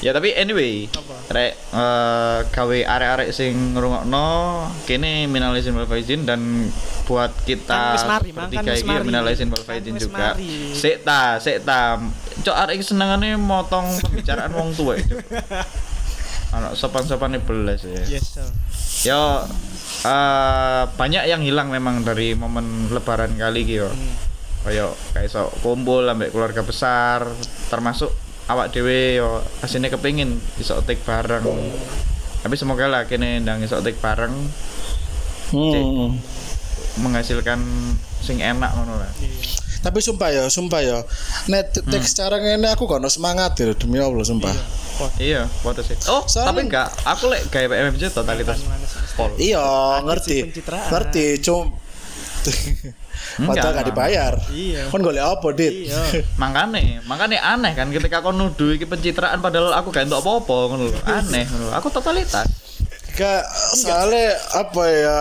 Ya 0.03 0.11
tapi 0.11 0.35
anyway, 0.35 0.91
rek 1.31 1.55
eh 1.55 2.39
gawe 2.51 2.79
arek-arek 2.91 3.31
sing 3.31 3.79
ngrungokno 3.79 4.27
kene 4.83 5.31
minal 5.31 5.55
izin 5.55 5.79
wal 5.79 5.87
faizin 5.87 6.27
dan 6.27 6.67
buat 7.07 7.31
kita 7.47 7.95
Kan 7.95 8.11
mari, 8.11 8.35
kan 8.35 8.51
bertiga 8.51 8.71
wis 8.75 8.83
iki 8.83 8.91
mari. 8.91 9.07
minal 9.07 9.25
izin 9.31 9.47
wal 9.47 9.63
Kan 9.63 9.69
faizin 9.79 9.95
juga. 9.95 10.35
Sik 10.75 11.07
ta, 11.07 11.39
sik 11.39 11.63
ta. 11.63 12.03
Cok 12.43 12.57
arek 12.67 12.83
iki 12.83 12.85
senengane 12.85 13.39
motong 13.39 13.87
pembicaraan 14.03 14.51
wong 14.51 14.75
tuwa 14.75 14.99
itu. 14.99 15.15
Anak 16.51 16.75
sopan-sopane 16.75 17.39
belas 17.39 17.87
ya. 17.87 18.03
Yes, 18.19 18.37
sir. 18.37 18.49
Yo 19.07 19.47
eh, 20.03 20.83
banyak 20.99 21.31
yang 21.31 21.47
hilang 21.47 21.71
memang 21.71 22.03
dari 22.03 22.35
momen 22.35 22.91
lebaran 22.91 23.39
kali 23.39 23.71
yo. 23.71 23.87
Hmm. 23.87 24.15
Kayak 24.67 24.99
kayak 25.15 25.31
iso 25.31 25.47
kumpul 25.63 26.11
ambek 26.11 26.35
keluarga 26.35 26.67
besar 26.67 27.23
termasuk 27.71 28.11
awak 28.45 28.71
dhewe 28.71 29.17
yo 29.17 29.29
asine 29.61 29.87
kepengin 29.87 30.31
iso 30.57 30.81
take 30.83 31.03
bareng. 31.03 31.45
Tapi 32.41 32.55
semoga 32.55 32.87
lah 32.87 33.07
kene 33.07 33.39
ndang 33.39 33.61
iso 33.61 33.79
take 33.79 33.97
bareng 33.97 34.35
Hmm. 35.51 36.17
menghasilkan 36.97 37.61
sing 38.19 38.41
enak 38.41 38.73
ngono 38.73 38.97
lah. 38.97 39.11
Iya. 39.19 39.61
Tapi 39.83 39.99
sumpah 39.99 40.31
ya, 40.31 40.45
sumpah 40.47 40.81
ya. 40.81 40.99
Nek 41.47 41.75
Hmm. 41.77 41.91
teks 41.91 42.15
secara 42.15 42.39
ngene 42.39 42.71
aku 42.71 42.87
gak 42.87 43.03
ono 43.03 43.11
semangat 43.11 43.59
ya 43.59 43.75
demi 43.75 43.99
Allah 43.99 44.23
sumpah. 44.23 44.55
Iya, 45.19 45.51
foto 45.61 45.83
sih. 45.83 45.99
Oh, 46.07 46.23
Soalnya- 46.25 46.49
tapi 46.49 46.61
enggak, 46.71 46.89
aku 47.03 47.27
lek 47.27 47.51
gawe 47.51 47.67
PMMJ 47.67 48.15
totalitas. 48.15 48.63
Iya, 49.35 49.59
Ada 49.59 50.07
ngerti. 50.07 50.39
Ngerti, 50.63 51.27
cum 51.43 51.75
Padahal 53.41 53.73
gak 53.81 53.89
dibayar. 53.89 54.33
Iya. 54.53 54.93
Kon 54.93 55.01
golek 55.01 55.25
apa, 55.25 55.47
Dit? 55.57 55.89
Iya. 55.89 56.03
makane 56.43 57.01
makane 57.09 57.37
aneh 57.41 57.73
kan 57.73 57.89
ketika 57.89 58.21
kau 58.21 58.35
nuduh 58.35 58.77
iki 58.77 58.85
pencitraan 58.85 59.41
padahal 59.41 59.73
aku 59.73 59.89
gak 59.95 60.09
entuk 60.11 60.21
apa-apa 60.21 60.57
ngono 60.73 60.85
lho. 60.93 60.99
Aneh 61.09 61.45
ngono 61.49 61.73
aku 61.73 61.89
totalitas. 61.89 62.47
Gak 63.13 63.43
soalnya 63.77 64.37
apa 64.57 64.83
ya 64.89 65.19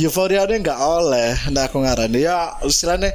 euforia 0.00 0.44
ini 0.50 0.64
nggak 0.64 0.80
oleh. 0.80 1.30
Nah 1.52 1.68
aku 1.68 1.80
ngarani 1.84 2.20
ya 2.20 2.58
istilahnya 2.64 3.14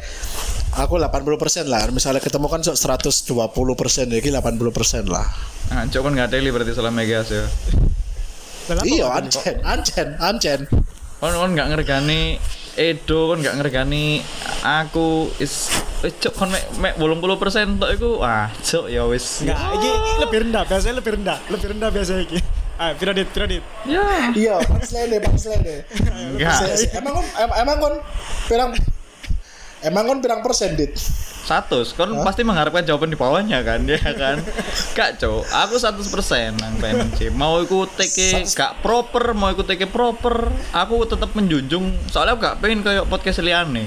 aku 0.77 0.95
80% 0.95 1.67
lah. 1.67 1.89
Misalnya 1.91 2.23
ketemu 2.23 2.47
kan 2.47 2.61
sok 2.63 2.77
120% 2.77 4.07
jadi 4.07 4.29
80% 4.31 5.11
lah. 5.11 5.27
Nah 5.71 5.83
cok 5.87 6.01
kan 6.07 6.11
gak 6.15 6.29
teli 6.31 6.49
berarti 6.49 6.71
salah 6.71 6.93
megas 6.93 7.27
ya. 7.31 7.45
Iya 8.85 9.07
ancen 9.11 9.55
ancen 9.65 10.07
ancen. 10.21 10.59
Kon 11.19 11.33
kon 11.35 11.51
gak 11.57 11.69
ngergani 11.75 12.39
Edo 12.81 13.29
kon 13.29 13.45
gak 13.45 13.61
ngergani 13.61 14.25
aku. 14.65 15.29
Is 15.37 15.69
eh, 16.01 16.09
cok 16.09 16.33
kon 16.33 16.49
mek 16.49 16.65
mek 16.81 16.93
80% 16.97 17.77
tok 17.77 17.91
iku. 17.93 18.09
Wah 18.17 18.49
cok 18.49 18.89
ya 18.89 19.05
wis. 19.05 19.45
Enggak, 19.45 19.61
ini 19.77 19.89
lebih 20.17 20.37
rendah, 20.49 20.63
biasanya 20.65 20.95
lebih 20.97 21.11
rendah, 21.21 21.37
lebih 21.53 21.67
rendah 21.77 21.89
biasanya 21.93 22.21
iki. 22.25 22.39
Ah, 22.81 22.97
pira 22.97 23.13
dit, 23.13 23.29
pira 23.29 23.45
dit. 23.45 23.61
ya. 23.85 24.33
Iya 24.33 24.55
punchline 24.65 25.13
deh 25.13 25.19
punchline 25.21 25.61
deh 25.61 25.79
enggak 26.33 26.57
emang 26.97 27.13
kon 27.13 27.25
em- 27.37 27.57
emang 27.61 27.77
kon 27.77 27.95
pirang 28.49 28.69
emang 29.85 30.03
kon 30.09 30.17
pirang 30.17 30.41
persen 30.41 30.73
dit 30.73 30.89
satu 31.51 31.83
kon 31.99 32.15
pasti 32.23 32.47
mengharapkan 32.47 32.87
jawaban 32.87 33.11
di 33.11 33.19
bawahnya 33.19 33.59
kan 33.67 33.83
ya 33.83 33.99
kan? 33.99 34.39
Gak 34.97 35.19
cok 35.19 35.43
aku 35.51 35.75
100% 35.75 36.55
nang 36.55 36.79
PMC 36.79 37.27
mau 37.35 37.59
ikut 37.59 37.91
TK 37.99 38.47
gak 38.55 38.79
proper 38.79 39.35
mau 39.35 39.51
ikut 39.51 39.67
TK 39.67 39.91
proper 39.91 40.47
aku 40.71 41.03
tetap 41.03 41.35
menjunjung. 41.35 41.91
Soalnya 42.07 42.39
aku 42.39 42.41
gak 42.47 42.57
pengen 42.63 42.79
kayak 42.87 43.03
podcast 43.11 43.43
liane 43.43 43.85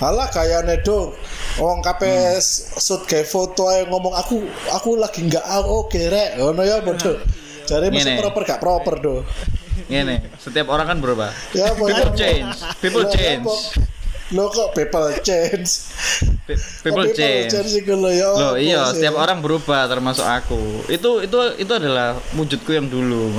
Alah 0.00 0.28
kayak 0.28 0.68
nedo 0.68 1.16
Wong 1.56 1.80
kape 1.80 2.36
shoot 2.76 3.08
kayak 3.08 3.24
foto 3.24 3.68
aja 3.68 3.88
ngomong 3.88 4.12
aku 4.12 4.44
aku 4.72 5.00
lagi 5.00 5.24
nggak 5.24 5.44
oke 5.64 5.96
rek 5.96 6.36
ngono 6.36 6.62
ya 6.64 6.84
bodoh 6.84 7.16
jadi 7.64 7.86
mesti 7.88 8.16
Ngene. 8.16 8.20
proper 8.20 8.42
gak 8.44 8.60
proper 8.60 8.94
do 9.00 9.16
Gini, 9.90 10.22
setiap 10.38 10.70
orang 10.70 10.86
kan 10.86 10.98
berubah. 11.02 11.34
Ya, 11.50 11.74
people 11.74 12.14
change, 12.14 12.62
people 12.78 13.02
Lah, 13.02 13.10
change, 13.10 13.42
apa? 13.42 13.89
Lo 14.30 14.46
kok 14.46 14.78
people 14.78 15.10
change 15.26 15.90
Pe- 16.46 16.58
people 16.86 17.06
Kok 17.10 17.18
change. 17.18 17.50
change 17.50 17.82
lho, 17.82 18.10
ya 18.10 18.28
apa 18.30 18.58
iya, 18.58 18.80
sih? 18.90 19.02
setiap 19.02 19.18
orang 19.18 19.42
berubah 19.42 19.90
termasuk 19.90 20.22
aku. 20.22 20.86
Itu 20.86 21.22
itu 21.22 21.38
itu 21.58 21.72
adalah 21.74 22.14
wujudku 22.34 22.70
yang 22.70 22.86
dulu. 22.86 23.30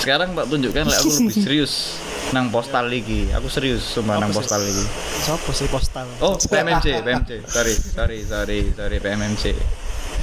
Sekarang 0.00 0.32
tak 0.32 0.46
tunjukkan 0.48 0.84
lah 0.88 0.96
aku 0.96 1.10
lebih 1.12 1.36
serius 1.36 1.72
nang 2.32 2.48
postal 2.48 2.88
lagi. 2.88 3.28
Aku 3.36 3.48
serius 3.48 3.84
sumpah 3.84 4.20
nang 4.20 4.32
postal 4.32 4.60
lagi. 4.60 4.84
Sopo 5.24 5.50
sih 5.52 5.68
postal? 5.68 6.08
Oh, 6.20 6.36
PMMC, 6.36 7.04
PMC. 7.04 7.30
Sorry, 7.48 7.74
sorry, 7.76 8.18
sorry, 8.24 8.58
sorry 8.72 8.96
PMMC. 9.00 9.44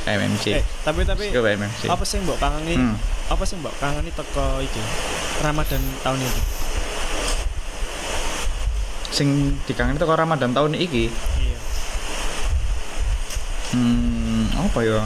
PMMC. 0.05 0.45
Eh, 0.61 0.63
tapi 0.85 1.01
tapi 1.01 1.33
PMMC. 1.33 1.89
apa 1.89 2.03
sih 2.05 2.21
mbok 2.21 2.37
kangeni? 2.37 2.77
Hmm. 2.77 2.93
Apa 3.29 3.41
sih 3.45 3.57
mbok 3.57 3.73
kangeni 3.81 4.13
teko 4.13 4.61
iki? 4.61 4.81
Ramadan 5.41 5.81
tahun 6.05 6.21
ini. 6.21 6.41
Sing 9.07 9.27
dikangen 9.63 9.95
itu 9.95 10.05
Ramadan 10.05 10.51
tahun 10.51 10.73
iki. 10.75 11.07
Iya. 11.37 11.57
Hmm, 13.71 14.45
apa 14.61 14.79
ya? 14.81 15.01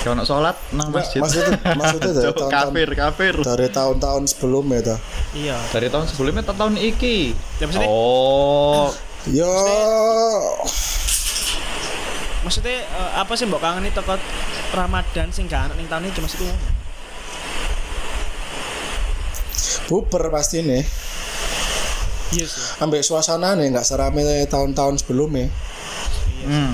Ya 0.00 0.12
ono 0.12 0.20
salat 0.22 0.52
nang 0.70 0.92
masjid. 0.92 1.16
maksudnya- 1.16 1.56
maksudnya 1.72 2.12
dari 2.12 2.28
tahun-tahun- 2.36 2.52
kafir, 2.52 2.88
kafir. 2.92 3.34
dari 3.40 3.68
tahun-tahun 3.68 4.22
sebelumnya 4.26 4.80
ta 4.84 4.96
Iya. 5.32 5.56
Dari 5.70 5.88
tahun 5.88 6.04
sebelumnya 6.04 6.44
atau 6.44 6.52
tahun 6.54 6.76
iki? 6.76 7.32
Ya, 7.56 7.64
maksudnya- 7.64 7.88
oh, 7.88 8.92
yo 9.26 9.48
Maksudnya 12.42 12.84
eh, 12.84 13.10
apa 13.16 13.32
sih 13.32 13.48
mbok 13.48 13.56
kangeni 13.58 13.88
teko 13.88 14.20
Ramadan 14.70 15.32
sing 15.32 15.48
gak 15.48 15.64
ana 15.64 15.74
ning 15.74 15.88
tahun 15.88 16.04
ini 16.04 16.12
cuma 16.12 16.28
siku. 16.28 16.44
buber 19.84 20.28
pasti 20.28 20.60
nih 20.60 20.80
Iya 22.32 22.46
sih. 22.48 22.80
ambek 22.80 23.04
suasana 23.04 23.52
nih 23.58 23.68
nggak 23.74 23.84
serame 23.84 24.24
tahun-tahun 24.48 25.04
sebelumnya 25.04 25.52
hmm, 26.48 26.72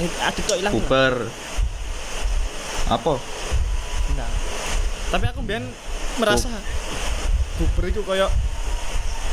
adit 0.00 0.42
kok 0.46 0.58
ilang. 0.58 0.72
bubar. 0.74 1.14
Apa? 2.90 3.14
Enggak. 4.12 4.30
Tapi 5.12 5.24
aku 5.28 5.40
biyen 5.44 5.64
merasa 6.16 6.48
buber 7.60 7.84
itu 7.92 8.00
koyo 8.02 8.28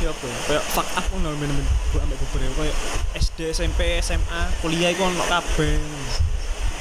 ya 0.00 0.08
apa 0.08 0.24
ya? 0.24 0.38
Koyo 0.48 0.60
fuck 0.72 0.88
up 0.96 1.04
ngono 1.12 1.36
men-men. 1.36 1.66
Bu 1.92 1.96
ambek 2.00 2.16
buber 2.28 2.40
itu 2.44 2.54
koyo 2.56 2.74
SD, 3.16 3.38
SMP, 3.56 3.98
SMA, 4.04 4.40
kuliah 4.60 4.92
iku 4.92 5.08
ono 5.08 5.24
kabeh. 5.26 5.80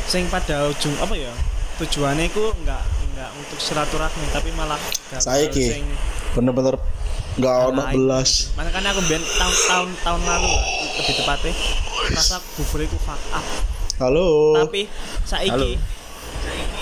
Sing 0.09 0.27
pada 0.27 0.67
ujung 0.67 0.93
apa 0.99 1.15
ya? 1.15 1.31
Tujuannya 1.79 2.27
iku 2.27 2.51
enggak 2.63 2.83
enggak 3.11 3.29
untuk 3.39 3.59
silaturahmi 3.59 4.25
tapi 4.31 4.51
malah 4.55 4.79
Saiki. 5.15 5.81
bener-bener 6.35 6.77
nggak 7.39 7.55
ono 7.71 7.83
belas 7.89 8.51
Makanya 8.53 8.91
aku 8.91 9.01
biyen 9.03 9.23
tahun-tahun 9.23 9.89
tahun 9.99 10.21
lalu 10.21 10.47
lah, 10.47 10.63
lebih 10.93 11.13
tepatnya 11.15 11.53
rasa 12.09 12.35
buber 12.53 12.79
itu 12.83 12.97
fuck 12.99 13.21
up. 13.31 13.45
halo 13.97 14.59
tapi 14.59 14.87
saiki 15.23 15.79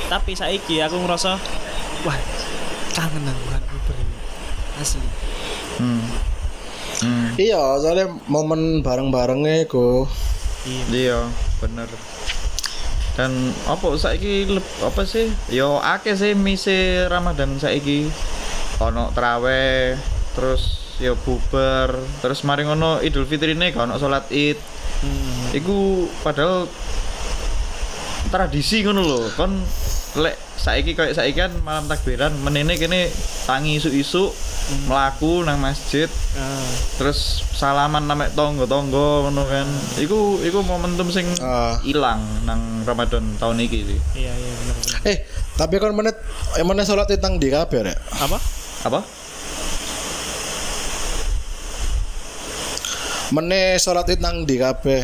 tapi 0.08 0.32
saiki 0.34 0.82
aku 0.82 0.98
ngerasa 0.98 1.38
wah 2.02 2.18
kangen 2.92 3.24
aku 3.24 3.44
kan 3.48 3.62
Uber 3.68 3.96
ini 3.96 4.18
asli 4.78 5.08
Hmm. 5.78 6.02
Hmm. 6.98 7.38
iya 7.38 7.78
soalnya 7.78 8.10
momen 8.26 8.82
bareng-barengnya 8.82 9.66
ku 9.66 10.10
iya 10.66 10.84
Iya, 10.90 11.20
bener. 11.60 11.86
Dan 13.14 13.32
apa 13.64 13.88
saiki 13.94 14.46
apa 14.80 15.02
sih? 15.04 15.30
Yo 15.48 15.78
akeh 15.78 16.14
sih 16.14 16.34
mise 16.34 17.06
Ramadan 17.06 17.56
saiki. 17.56 18.10
Ono 18.80 19.10
traweh, 19.10 19.96
terus 20.38 20.62
yo 20.98 21.18
bubar, 21.18 21.94
terus 22.22 22.42
mari 22.42 22.62
ngono 22.62 23.02
Idul 23.02 23.26
Fitrine 23.26 23.70
gak 23.70 23.86
ono 23.86 23.98
salat 23.98 24.30
Id. 24.30 24.58
hmm. 25.02 25.58
Iku 25.58 25.78
padahal 26.22 26.70
tradisi 28.30 28.86
ngono 28.86 29.02
lho. 29.02 29.20
Kon 29.34 29.58
lek 30.18 30.38
saiki 30.58 30.94
kayak 30.94 31.14
saiki 31.14 31.38
kan 31.38 31.54
malam 31.62 31.86
takbiran 31.86 32.34
menene 32.42 32.74
kene 32.76 33.10
tangi 33.46 33.78
isu-isu 33.78 34.34
melaku 34.90 35.46
nang 35.46 35.62
masjid 35.62 36.10
Ah, 36.34 36.60
terus 36.98 37.40
salaman 37.56 38.04
namek 38.04 38.34
tonggo-tonggo 38.34 39.30
ngono 39.30 39.46
kan. 39.46 39.66
Iku 39.98 40.42
iku 40.44 40.62
momentum 40.62 41.08
sing 41.08 41.26
Ah. 41.40 41.78
ilang 41.82 42.20
nang 42.44 42.84
Ramadan 42.84 43.38
tahun 43.38 43.64
iki 43.64 43.80
sih. 43.86 44.00
iya 44.18 44.34
iya 44.34 44.54
benar 44.56 44.76
benar 44.76 45.08
eh 45.08 45.18
tapi 45.56 45.76
kan 45.78 45.94
menit 45.94 46.18
sholat 46.84 47.06
tentang 47.06 47.38
di 47.38 47.50
kabeh 47.50 47.84
apa 48.18 48.38
Apa? 48.86 49.00
Menit 53.30 53.78
sholat 53.78 54.06
tentang 54.06 54.44
di 54.44 54.56
kabeh 54.56 55.04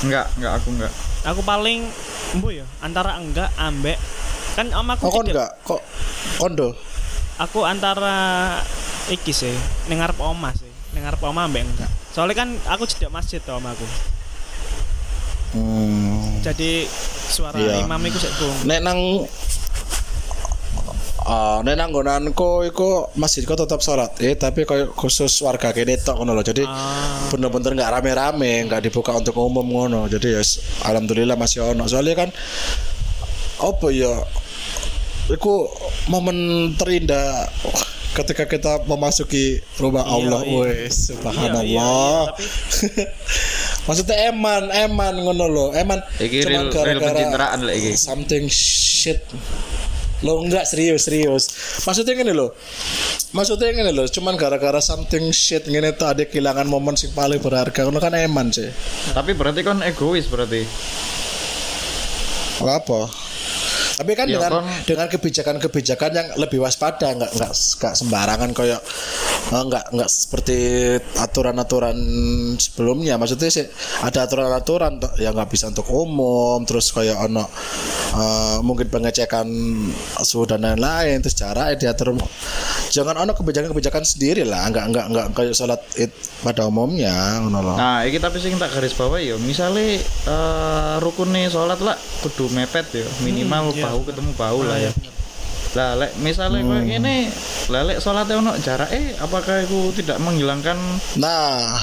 Enggak, 0.00 0.26
enggak 0.34 0.52
aku 0.56 0.68
enggak. 0.72 0.92
aku 1.22 1.40
paling 1.42 1.80
embu 2.32 2.48
ya 2.52 2.64
antara 2.80 3.18
enggak 3.18 3.50
ambek 3.56 3.98
kan 4.50 4.66
om 4.72 4.86
aku 4.88 5.02
kok 5.02 5.12
kon 5.12 5.24
cedek. 5.24 5.34
enggak 5.34 5.50
kok 5.62 5.82
kondo 6.36 6.68
aku 7.36 7.60
antara 7.62 8.16
iki 9.08 9.30
sih 9.30 9.52
ning 9.86 10.00
ngarep 10.00 10.16
omah 10.16 10.54
sih 10.54 10.70
ning 10.92 11.02
ngarep 11.02 11.20
omah 11.20 11.44
ambek 11.44 11.64
enggak 11.64 11.90
soalnya 12.10 12.36
kan 12.38 12.48
aku 12.66 12.84
cedek 12.84 13.10
masjid 13.10 13.38
to 13.38 13.52
om 13.52 13.62
aku 13.62 13.86
hmm. 15.54 16.40
jadi 16.40 16.86
suara 17.30 17.56
Iya. 17.56 17.84
imam 17.84 18.00
iku 18.02 18.18
sik 18.18 18.32
nek 18.64 18.80
nang 18.80 18.98
Ah, 21.30 21.62
nek 21.62 21.78
nggonanku 21.78 22.66
iku 22.66 23.06
masjid 23.14 23.46
kok 23.46 23.54
tetap 23.54 23.78
sholat 23.78 24.18
eh 24.18 24.34
tapi 24.34 24.66
koyo 24.66 24.90
khusus 24.90 25.30
warga 25.40 25.70
kene 25.70 25.94
tok 25.94 26.18
ngono 26.18 26.34
lho. 26.34 26.42
Jadi 26.42 26.66
ah. 26.66 27.30
bener-bener 27.30 27.78
nggak 27.78 27.92
rame-rame 27.94 28.66
nggak 28.66 28.82
dibuka 28.82 29.14
untuk 29.14 29.38
umum 29.38 29.62
ngono. 29.62 30.10
Jadi 30.10 30.34
ya 30.34 30.42
alhamdulillah 30.84 31.38
masih 31.38 31.62
ono. 31.62 31.86
Soalnya 31.86 32.26
kan 32.26 32.28
apa 33.62 33.86
ya 33.94 34.10
itu 35.30 35.52
momen 36.10 36.34
terindah 36.74 37.46
ketika 38.10 38.50
kita 38.50 38.82
memasuki 38.90 39.62
rumah 39.78 40.02
Iya, 40.02 40.14
Allah. 40.18 40.40
iya. 40.42 40.58
wes 40.66 41.14
subhanallah. 41.14 41.62
Iya, 41.62 41.62
iya, 41.62 41.86
iya, 41.86 42.26
tapi- 42.26 42.48
maksudnya 43.86 44.16
eman 44.28 44.62
eman 44.68 45.14
ngono 45.14 45.44
lo 45.46 45.66
eman 45.72 46.02
Iki 46.18 46.42
cuman 46.42 46.66
real, 46.68 46.84
real 46.90 47.00
pencitraan 47.00 47.58
lek 47.62 47.74
iki. 47.78 47.90
something 47.94 48.44
shit 48.50 49.22
lo 50.20 50.40
enggak 50.40 50.64
serius 50.64 51.08
serius. 51.08 51.44
Maksudnya 51.84 52.12
gini 52.14 52.32
lo 52.32 52.52
maksudnya 53.30 53.70
gini 53.70 53.88
lo 53.88 54.04
cuman 54.04 54.34
gara-gara 54.34 54.78
something 54.78 55.30
shit 55.30 55.64
gini 55.64 55.94
tuh 55.94 56.10
ada 56.10 56.24
kehilangan 56.24 56.66
momen 56.66 56.94
sing 56.94 57.10
paling 57.12 57.40
berharga. 57.40 57.88
Ngono 57.88 57.98
kan 57.98 58.12
eman 58.12 58.52
sih. 58.52 58.68
Tapi 59.10 59.32
berarti 59.32 59.60
kon 59.60 59.80
egois 59.80 60.26
berarti. 60.26 60.62
apa. 62.60 63.08
Tapi 63.96 64.12
kan 64.16 64.28
Ya, 64.28 64.40
dengan 64.40 64.52
kon- 64.64 64.84
dengan 64.88 65.06
kebijakan-kebijakan 65.08 66.10
yang 66.12 66.28
lebih 66.36 66.60
waspada, 66.60 67.12
nggak 67.12 67.36
nggak 67.36 67.52
nggak 67.52 67.94
sembarangan 67.96 68.50
kayak 68.52 68.80
eh, 69.48 69.62
nggak 69.64 69.84
nggak 69.96 70.10
seperti 70.10 70.58
aturan-aturan 71.16 71.96
sebelumnya. 72.60 73.16
Maksudnya 73.16 73.48
sih 73.48 73.64
ada 74.04 74.28
aturan-aturan 74.28 75.00
yang 75.16 75.32
nggak 75.32 75.50
bisa 75.50 75.72
untuk 75.72 75.88
umum, 75.88 76.60
terus 76.68 76.92
kayak 76.92 77.16
ono 77.16 77.48
eh, 78.14 78.58
mungkin 78.60 78.92
pengecekan 78.92 79.48
suhu 80.20 80.44
dan 80.44 80.62
lain-lain, 80.62 81.24
terus 81.24 81.36
jarak 81.36 81.80
diatur. 81.80 82.14
Jangan 82.90 83.22
ono 83.22 83.32
kebijakan-kebijakan 83.38 84.02
sendiri 84.02 84.42
lah, 84.42 84.66
nggak 84.66 84.84
nggak 84.90 85.06
nggak 85.14 85.26
kayak 85.32 85.54
sholat 85.54 85.78
id 85.94 86.10
pada 86.42 86.66
umumnya, 86.66 87.38
ngono 87.38 87.62
loh. 87.62 87.76
Nah, 87.78 88.02
iki 88.02 88.18
tapi 88.18 88.42
sing 88.42 88.58
tak 88.58 88.74
garis 88.74 88.98
bawah 88.98 89.22
ya, 89.22 89.38
misalnya 89.38 90.02
eh 90.26 90.94
rukune 90.98 91.46
sholat 91.46 91.78
lah 91.78 91.94
kudu 92.26 92.50
mepet 92.50 92.90
ya, 92.90 93.06
minimal 93.22 93.70
iya, 93.72 93.86
bahu 93.86 94.00
ketemu 94.10 94.30
bahu 94.34 94.60
lah 94.66 94.78
ya. 94.82 94.90
Lah 95.70 95.94
lek 95.94 96.18
misalnya 96.18 96.66
Hmm. 96.66 96.70
koyo 96.70 96.82
ngene, 96.82 97.30
lah 97.70 97.82
lek 97.86 98.02
sholatnya 98.02 98.42
ono 98.42 98.52
jarak 98.58 98.90
eh 98.90 99.14
apakah 99.16 99.62
itu 99.62 99.94
tidak 100.02 100.18
menghilangkan 100.18 100.74
Nah, 101.14 101.78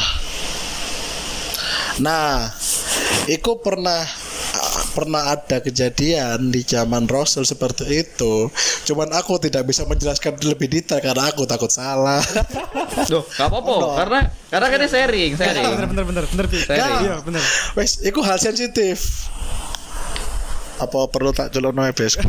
nah, 1.97 2.51
itu 3.31 3.51
pernah 3.63 4.03
pernah 4.91 5.29
ada 5.29 5.61
kejadian 5.61 6.49
di 6.49 6.65
zaman 6.65 7.05
Rasul 7.05 7.45
seperti 7.45 7.85
itu. 8.01 8.49
Cuman 8.83 9.13
aku 9.13 9.37
tidak 9.37 9.69
bisa 9.69 9.85
menjelaskan 9.85 10.35
lebih 10.41 10.67
detail 10.67 10.97
karena 10.99 11.29
aku 11.29 11.45
takut 11.45 11.69
salah. 11.69 12.17
Duh, 13.11 13.21
gak 13.37 13.47
apa-apa 13.47 14.03
karena 14.03 14.19
karena 14.49 14.67
kan 14.73 14.79
ini 14.81 14.89
sharing, 14.89 15.31
sharing. 15.37 15.63
bener 15.77 15.87
bener 15.87 16.03
bener 16.09 16.25
bener. 16.25 16.45
Sharing. 16.49 16.97
iya 17.05 17.15
bener 17.21 17.43
Wes, 17.77 18.01
itu 18.01 18.19
hal 18.25 18.41
sensitif. 18.41 19.29
Apa 20.77 21.09
perlu 21.09 21.33
tak 21.33 21.49
celono 21.49 21.81
ebes? 21.81 22.21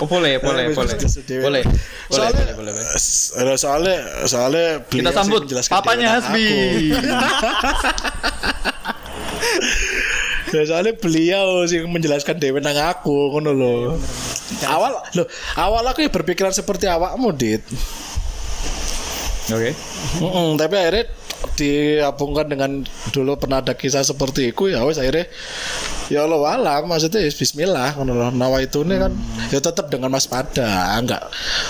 Oh, 0.00 0.08
boleh, 0.08 0.40
boleh, 0.40 0.72
boleh. 0.72 0.96
Boleh. 1.44 1.62
Boleh, 2.08 2.32
boleh, 2.32 2.54
boleh, 2.56 2.72
boleh. 2.72 2.86
eh, 2.96 3.56
soalnya, 3.60 3.96
soalnya 4.24 4.80
Kita 4.88 5.10
sambut 5.12 5.44
papanya 5.68 6.16
Hasbi. 6.16 6.48
Ya, 10.48 10.64
soalnya 10.64 10.96
beliau 10.96 11.68
sih 11.68 11.84
menjelaskan 11.84 12.40
dewe 12.40 12.64
nang 12.64 12.72
aku 12.72 13.36
ngono 13.36 13.52
lho. 13.52 14.00
Awal 14.64 14.96
lho, 15.12 15.28
awal 15.60 15.84
aku 15.84 16.00
ya 16.00 16.08
berpikiran 16.08 16.56
seperti 16.56 16.88
awakmu, 16.88 17.36
Dit. 17.36 17.60
Oke. 19.52 19.76
Mm-mm, 20.24 20.56
tapi 20.56 20.74
akhirnya 20.80 21.04
digabungkan 21.54 22.48
dengan 22.48 22.70
dulu 23.12 23.36
pernah 23.36 23.60
ada 23.60 23.76
kisah 23.76 24.02
seperti 24.02 24.50
itu 24.50 24.74
ya 24.74 24.82
wes 24.82 24.98
akhirnya 24.98 25.30
ya 26.08 26.24
Allah 26.24 26.56
alam 26.56 26.82
maksudnya 26.88 27.20
ya 27.20 27.30
bismillah 27.32 27.96
ngono 27.96 28.32
nawa 28.32 28.64
itu 28.64 28.80
nih 28.80 28.96
kan 28.96 29.12
ya 29.52 29.60
tetap 29.60 29.92
dengan 29.92 30.12
waspada 30.12 30.96
enggak 30.96 31.22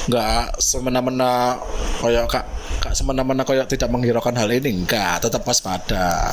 enggak 0.07 0.55
semena-mena 0.63 1.59
kayak 1.99 2.25
kak 2.31 2.45
kak 2.79 2.95
semena-mena 2.95 3.43
kayak 3.43 3.67
tidak 3.67 3.91
menghiraukan 3.91 4.39
hal 4.39 4.51
ini 4.51 4.87
enggak 4.87 5.19
tetap 5.23 5.43
waspada 5.43 6.31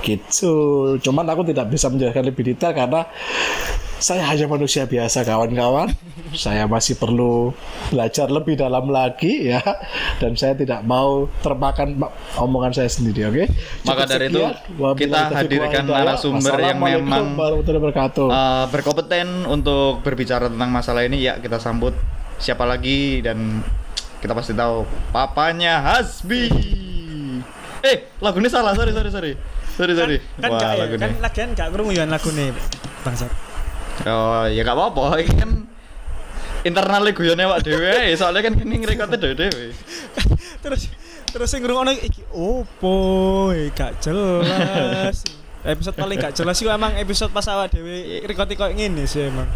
gitu. 0.00 0.96
Cuman 1.00 1.28
aku 1.28 1.44
tidak 1.52 1.68
bisa 1.68 1.92
menjelaskan 1.92 2.24
lebih 2.32 2.52
detail 2.52 2.72
karena 2.72 3.04
saya 4.00 4.24
hanya 4.24 4.48
manusia 4.48 4.84
biasa 4.84 5.22
kawan-kawan. 5.22 5.92
Saya 6.32 6.64
masih 6.64 6.96
perlu 6.96 7.52
belajar 7.88 8.26
lebih 8.26 8.56
dalam 8.56 8.88
lagi 8.88 9.46
ya. 9.46 9.60
Dan 10.16 10.34
saya 10.34 10.54
tidak 10.54 10.80
mau 10.82 11.28
termakan 11.38 11.94
ma- 11.96 12.12
omongan 12.36 12.72
saya 12.72 12.88
sendiri 12.88 13.26
oke? 13.26 13.44
Maka 13.84 14.04
Cukup 14.04 14.08
dari 14.08 14.26
itu, 14.26 14.40
sekian. 14.40 14.94
Kita 14.96 15.20
hadirkan 15.30 15.84
narasumber 15.84 16.56
yang 16.58 16.78
memang- 16.80 17.36
Eh, 18.26 18.64
berkompeten 18.66 19.44
untuk 19.44 20.00
berbicara 20.00 20.48
tentang 20.48 20.70
masalah 20.70 21.02
ini. 21.02 21.20
Ya 21.20 21.36
kita 21.36 21.56
sambut 21.56 21.92
siapa 22.36 22.64
lagi 22.64 23.20
dan 23.20 23.60
kita 24.18 24.32
pasti 24.32 24.52
tahu. 24.52 24.88
Papanya 25.10 25.82
Hasbi. 25.82 26.48
Eh, 27.80 27.96
lagu 28.18 28.36
ini 28.38 28.48
salah, 28.48 28.72
sorry 28.72 28.92
sorry 28.92 29.08
sorry. 29.08 29.32
Sorry 29.70 29.94
sorry. 29.94 30.16
kan 30.36 30.50
Wah, 30.50 30.58
gak 30.58 30.70
ya? 30.70 30.78
lagu 30.78 30.94
kan 30.94 31.08
ini. 31.10 31.18
lagian 31.18 31.48
gak 31.52 31.68
krungu 31.70 31.92
ya 31.92 32.04
lagu 32.04 32.28
nih 32.30 32.52
bangsat 33.00 33.32
Oh, 34.08 34.44
ya 34.48 34.60
gak 34.64 34.76
apa-apa, 34.76 35.04
ini 35.22 35.32
kan 35.36 35.50
internal 36.64 37.04
guyone 37.12 37.42
awak 37.44 37.64
dhewe, 37.64 38.12
soalnya 38.16 38.44
kan 38.44 38.52
kini 38.56 38.80
ngerekordnya 38.80 39.16
dhewe-dhewe. 39.16 39.72
terus 40.64 40.92
terus 41.30 41.48
sing 41.48 41.64
ngrungokno 41.64 41.96
iki 41.96 42.20
opo 42.36 43.48
gak 43.72 44.02
jelas 44.04 45.24
episode 45.72 45.96
paling 45.96 46.20
gak 46.20 46.36
jelas 46.36 46.56
sih 46.56 46.68
emang 46.68 46.92
episode 47.00 47.32
pas 47.32 47.46
awak 47.48 47.72
dhewe 47.72 48.20
record 48.28 48.50
koyo 48.52 48.72
ngene 48.76 49.08
sih 49.08 49.28
emang 49.28 49.48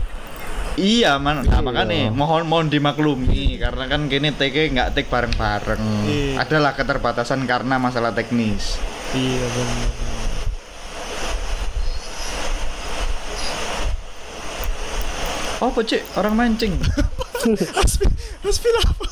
Iya, 0.75 1.23
man, 1.23 1.47
nah, 1.47 1.63
makanya 1.63 2.11
mohon 2.11 2.51
mohon 2.51 2.67
dimaklumi 2.67 3.63
karena 3.63 3.87
kan 3.87 4.11
kini 4.11 4.35
TK 4.35 4.75
nggak 4.75 4.99
take 4.99 5.07
bareng-bareng. 5.07 5.79
Iya. 6.03 6.43
Adalah 6.43 6.75
keterbatasan 6.75 7.47
karena 7.47 7.79
masalah 7.79 8.11
teknis. 8.11 8.75
iya 9.15 9.47
bener 9.55 10.14
Oh, 15.65 15.73
cek 15.73 16.05
orang 16.21 16.37
mancing. 16.37 16.77
Hasbi 17.73 18.05
Hasbi 18.45 18.69
apa 18.85 19.07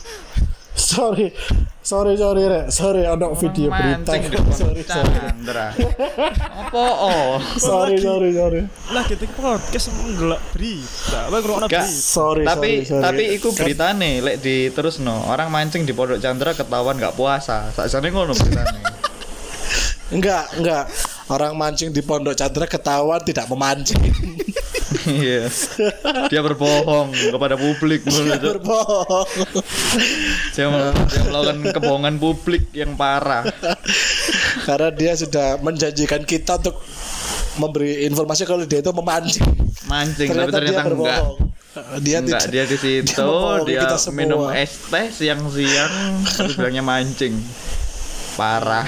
sorry 0.76 1.32
sorry 1.80 2.12
sorry 2.20 2.44
rek 2.44 2.68
sorry 2.68 3.08
ada 3.08 3.32
video 3.32 3.72
berita 3.72 4.12
di 4.20 4.28
sorry 4.52 4.84
sorry 4.84 5.16
Chandra. 5.16 5.72
Apa 5.72 6.76
oh? 6.76 7.40
sorry 7.56 7.96
sorry 7.96 8.36
sorry 8.36 8.68
lah 8.92 9.00
kita 9.08 9.24
podcast 9.32 9.96
ngelak 9.96 10.44
berita 10.52 11.32
ngrungokno 11.32 11.66
Gak. 11.72 11.88
berita 11.88 11.88
sorry 11.88 12.44
tapi 12.44 12.84
sorry, 12.84 13.00
sorry. 13.00 13.04
tapi 13.08 13.22
iku 13.32 13.48
beritane 13.56 14.20
lek 14.20 14.36
di 14.44 14.68
terus 14.76 15.00
no 15.00 15.24
orang 15.32 15.48
mancing 15.48 15.88
di 15.88 15.96
Pondok 15.96 16.20
Chandra 16.20 16.52
ketahuan 16.52 17.00
nggak 17.00 17.16
puasa. 17.16 17.72
Sakjane 17.72 18.12
ngono 18.12 18.36
beritane. 18.36 18.76
Enggak, 20.12 20.44
enggak. 20.60 20.84
Orang 21.32 21.56
mancing 21.56 21.96
di 21.96 22.04
Pondok 22.04 22.36
Chandra 22.36 22.68
ketahuan 22.68 23.24
tidak 23.24 23.48
memancing. 23.48 23.96
Iya. 25.08 25.48
Dia 26.28 26.40
berbohong 26.44 27.16
kepada 27.32 27.56
publik 27.56 28.04
ngono 28.04 28.36
itu. 28.36 28.48
Berbohong. 28.60 29.28
Dia, 30.52 30.68
mel- 30.68 30.92
dia 31.08 31.22
melakukan 31.24 31.58
kebohongan 31.72 32.14
publik 32.20 32.68
yang 32.76 32.92
parah. 32.92 33.48
Karena 34.68 34.92
dia 34.92 35.16
sudah 35.16 35.56
menjanjikan 35.58 36.28
kita 36.28 36.60
untuk 36.60 36.76
memberi 37.56 38.04
informasi 38.04 38.44
kalau 38.44 38.68
dia 38.68 38.84
itu 38.84 38.92
memancing. 38.92 39.48
Mancing 39.88 40.28
tapi 40.28 40.52
ternyata 40.52 40.84
enggak. 40.84 40.86
berbohong. 40.92 41.36
Dia 42.04 42.16
enggak, 42.20 42.44
tidak- 42.44 42.52
dia 42.52 42.64
di 42.68 42.76
situ, 42.76 43.32
dia, 43.64 43.88
semua. 43.96 44.16
minum 44.20 44.40
es 44.52 44.76
teh 44.92 45.08
siang-siang 45.08 46.20
terus 46.36 46.52
bilangnya 46.60 46.84
mancing. 46.84 47.32
Parah. 48.36 48.84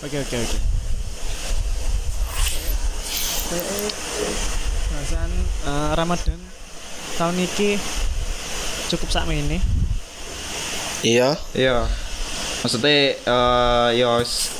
oke 0.00 0.14
oke 0.14 0.36
oke 0.38 0.69
bahasan 3.50 5.30
eh, 5.66 5.90
Ramadan 5.92 6.38
tahun 7.16 7.34
ini 7.36 7.70
cukup 8.88 9.08
sak 9.10 9.26
ini 9.26 9.58
Iya. 11.00 11.32
Iya. 11.50 11.88
Maksudnya 12.60 12.92
eh 13.16 13.88
ya 13.96 14.20
s- 14.20 14.52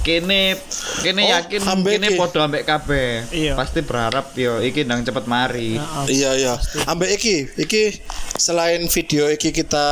kene 0.00 0.56
kene 1.04 1.20
Oh, 1.20 1.28
yakin 1.28 1.60
ambek 1.60 1.92
kene 1.94 2.08
padha 2.16 2.48
ambek 2.48 2.64
kabeh. 2.64 3.28
Iya. 3.28 3.52
Pasti 3.52 3.84
berharap 3.84 4.32
yo 4.32 4.64
iki 4.64 4.88
ndang 4.88 5.04
cepet 5.04 5.28
mari. 5.28 5.76
Nah, 5.76 6.08
Iya 6.08 6.30
iya. 6.34 6.54
Ambek 6.88 7.20
iki, 7.20 7.52
iki 7.54 8.00
selain 8.38 8.86
video 8.86 9.26
iki 9.26 9.50
kita 9.50 9.86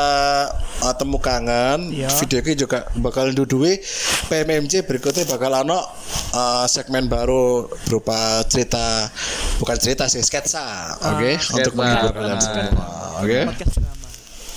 uh, 0.80 0.94
temu 0.94 1.18
kangen, 1.18 1.90
Iya. 1.90 2.06
video 2.16 2.38
iki 2.40 2.54
juga 2.56 2.86
bakal 2.94 3.30
duduhi 3.30 3.82
PMMC 4.24 4.82
berikutnya 4.82 5.26
bakal 5.26 5.52
ano 5.52 5.82
uh, 6.30 6.64
segmen 6.64 7.04
baru 7.04 7.66
berupa 7.84 8.14
cerita 8.44 9.10
bukan 9.56 9.76
cerita 9.76 10.06
sih 10.06 10.20
sketsa, 10.20 10.62
oke, 11.04 11.30
untuk 11.52 11.68
sketsa. 11.68 11.76
menghibur 11.76 12.12
kalian 12.12 12.32
Ah. 12.32 12.40
semua, 12.40 12.86
oke. 13.18 13.40
podcast 13.48 13.74
drama 13.76 14.06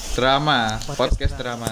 Drama, 0.09 0.59
Podcast 0.83 0.99
podcast 0.99 1.33
drama. 1.35 1.71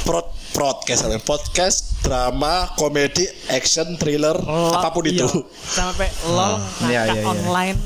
Prod 0.00 0.26
podcast 0.50 1.00
apa? 1.04 1.18
podcast 1.20 1.78
drama 2.00 2.54
komedi 2.74 3.22
action 3.48 3.94
thriller 3.94 4.34
Lol, 4.34 4.72
apa 4.72 4.88
pun 4.90 5.04
iya. 5.04 5.22
itu 5.22 5.28
sampai 5.62 6.08
lol 6.26 6.58
Iya, 6.82 7.06
ngakak 7.06 7.14
iya, 7.14 7.14
iya. 7.14 7.26
online 7.28 7.78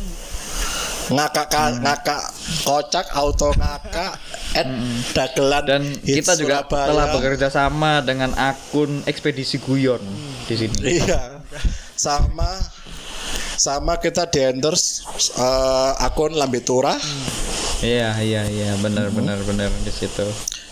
ngakak 1.04 1.46
ka- 1.46 1.76
ngakak 1.76 2.22
kocak 2.62 3.09
auto 3.12 3.50
ngakak 3.52 4.16
at 4.52 4.68
dagelan 5.11 5.64
Dan 5.64 5.83
kita 5.98 6.35
juga 6.35 6.62
Surabaya. 6.62 6.88
telah 6.88 7.07
bekerja 7.11 7.48
sama 7.48 8.00
dengan 8.00 8.33
akun 8.35 9.02
ekspedisi 9.04 9.59
guyon 9.59 10.00
di 10.44 10.54
sini. 10.54 10.78
iya. 11.00 11.40
Sama 11.94 12.48
sama 13.54 13.96
kita 13.96 14.26
di 14.26 14.42
endorse 14.42 15.07
eh, 15.33 15.92
akun 16.00 16.35
Lambitura 16.35 16.98
Iya, 17.80 18.16
iya, 18.18 18.42
iya, 18.44 18.70
benar 18.78 19.09
benar 19.11 19.37
benar. 19.40 19.68
Di 19.80 19.92
situ. 19.92 20.24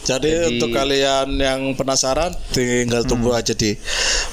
jadi, 0.03 0.31
Jadi- 0.33 0.49
untuk 0.51 0.73
kalian 0.73 1.29
yang 1.37 1.61
penasaran 1.73 2.33
tinggal 2.51 3.05
tunggu 3.05 3.31
aja 3.31 3.53
di 3.53 3.77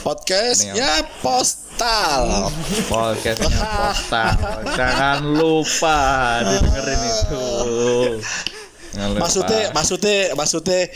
podcast 0.01 0.63
Ini 0.63 0.79
ya 0.79 0.93
postal. 1.19 2.49
Podcastnya 2.87 3.49
postal. 3.51 4.35
Jangan 4.75 5.19
lupa 5.35 5.99
didengerin 6.45 7.01
itu. 7.03 7.47
Maksudnya, 8.89 9.69
maksudnya, 9.69 10.33
maksudnya 10.33 10.89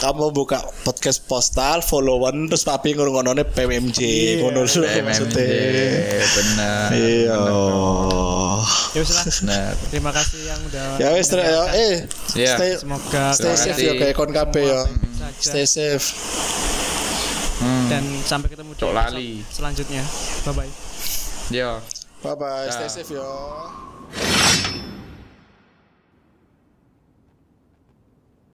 kamu 0.00 0.32
buka 0.32 0.64
podcast 0.80 1.28
postal, 1.28 1.84
followan 1.84 2.48
terus 2.48 2.64
papi 2.64 2.96
ngurungonone 2.96 3.44
PMMJ, 3.44 4.00
ngono 4.40 4.64
lho 4.64 4.80
PMMJ, 4.80 5.04
maksudnya. 5.04 5.44
benar. 6.24 6.88
Iya. 6.96 7.36
Ya 8.96 9.00
wis 9.04 9.12
lah. 9.12 9.24
Benar. 9.28 9.72
Terima 9.92 10.10
kasih 10.16 10.40
yang 10.40 10.60
udah 10.66 10.86
Ya 10.96 11.08
wes 11.12 11.28
ya, 11.28 11.62
eh, 11.76 11.96
Iya. 12.32 12.54
stay, 12.56 12.70
Semoga 12.80 13.24
stay 13.36 13.54
safe 13.60 13.82
ya 13.82 13.92
kayak 13.92 14.14
kon 14.16 14.32
kabeh 14.32 14.64
ya. 14.64 14.82
Stay 15.36 15.68
safe. 15.68 16.06
Hmm. 17.62 17.86
dan 17.86 18.02
sampai 18.26 18.50
ketemu 18.50 18.74
di 18.74 18.82
lali. 18.90 19.30
selanjutnya. 19.46 20.02
Bye 20.42 20.54
bye. 20.54 20.72
Yo. 21.54 21.78
Bye 22.24 22.36
bye, 22.40 22.66
stay 22.72 22.88
safe 22.88 23.14
ya. 23.14 23.30